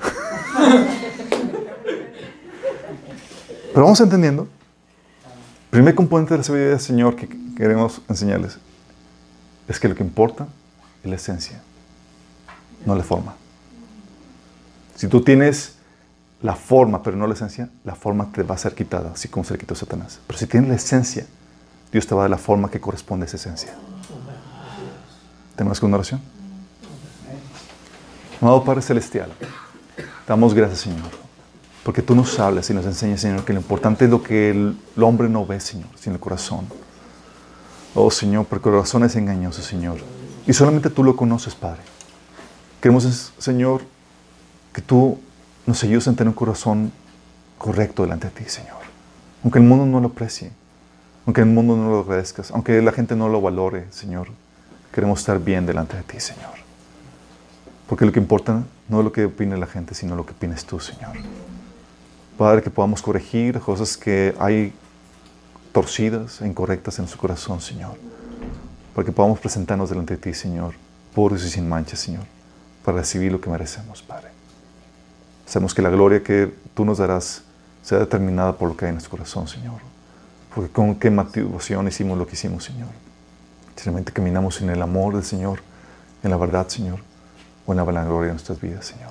[3.72, 4.48] Pero vamos entendiendo
[5.70, 8.58] primer componente de la sabiduría del Señor que queremos enseñarles
[9.68, 10.48] es que lo que importa
[11.02, 11.60] es la esencia,
[12.86, 13.34] no la forma.
[14.96, 15.74] Si tú tienes
[16.40, 19.44] la forma, pero no la esencia, la forma te va a ser quitada, así como
[19.44, 20.20] se le quitó Satanás.
[20.26, 21.26] Pero si tienes la esencia,
[21.92, 23.74] Dios te va a dar la forma que corresponde a esa esencia.
[25.54, 26.22] ¿Tenemos una oración?
[28.40, 29.30] Amado Padre Celestial,
[30.26, 31.28] damos gracias, Señor
[31.88, 34.76] porque tú nos hablas y nos enseñas, Señor, que lo importante es lo que el,
[35.00, 36.66] hombre no ve, Señor, sino el corazón.
[37.94, 39.96] Oh, Señor, porque el corazón es engañoso, Señor.
[40.46, 41.80] Y solamente tú lo conoces, Padre.
[42.82, 43.80] Queremos, Señor,
[44.74, 45.18] que tú
[45.64, 46.92] nos ayudes a tener un corazón
[47.56, 48.76] correcto delante de ti, Señor.
[49.42, 50.52] Aunque el mundo no lo aprecie,
[51.24, 54.28] aunque el mundo no lo agradezcas, aunque la gente no lo valore, Señor,
[54.92, 56.67] queremos estar bien delante de ti, Señor.
[57.88, 60.64] Porque lo que importa no es lo que opine la gente, sino lo que opines
[60.66, 61.16] tú, Señor.
[62.36, 64.72] Padre, que podamos corregir cosas que hay
[65.72, 67.96] torcidas e incorrectas en su corazón, Señor.
[68.94, 70.74] Para que podamos presentarnos delante de ti, Señor,
[71.14, 72.24] puros y sin mancha, Señor,
[72.84, 74.28] para recibir lo que merecemos, Padre.
[75.46, 77.42] Sabemos que la gloria que tú nos darás
[77.82, 79.80] sea determinada por lo que hay en nuestro corazón, Señor.
[80.54, 82.90] Porque con qué motivación hicimos lo que hicimos, Señor.
[83.76, 85.60] Simplemente caminamos en el amor del Señor,
[86.22, 87.00] en la verdad, Señor,
[87.68, 89.10] o en la de nuestras vidas, Señor.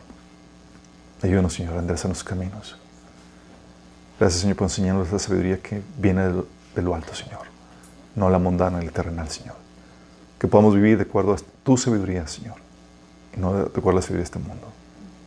[1.21, 2.75] Ayúdanos, Señor, a enderezar nuestros caminos.
[4.19, 6.23] Gracias, Señor, por enseñarnos la sabiduría que viene
[6.75, 7.41] de lo alto, Señor.
[8.15, 9.55] No la mundana, la terrenal, Señor.
[10.39, 12.55] Que podamos vivir de acuerdo a tu sabiduría, Señor.
[13.35, 14.67] Y no de acuerdo a la sabiduría de este mundo.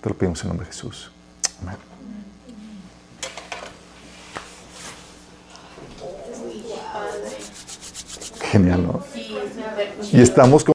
[0.00, 1.12] Te lo pedimos en nombre de Jesús.
[1.62, 1.76] Amén.
[8.50, 9.04] Genial, ¿no?
[10.12, 10.64] Y estamos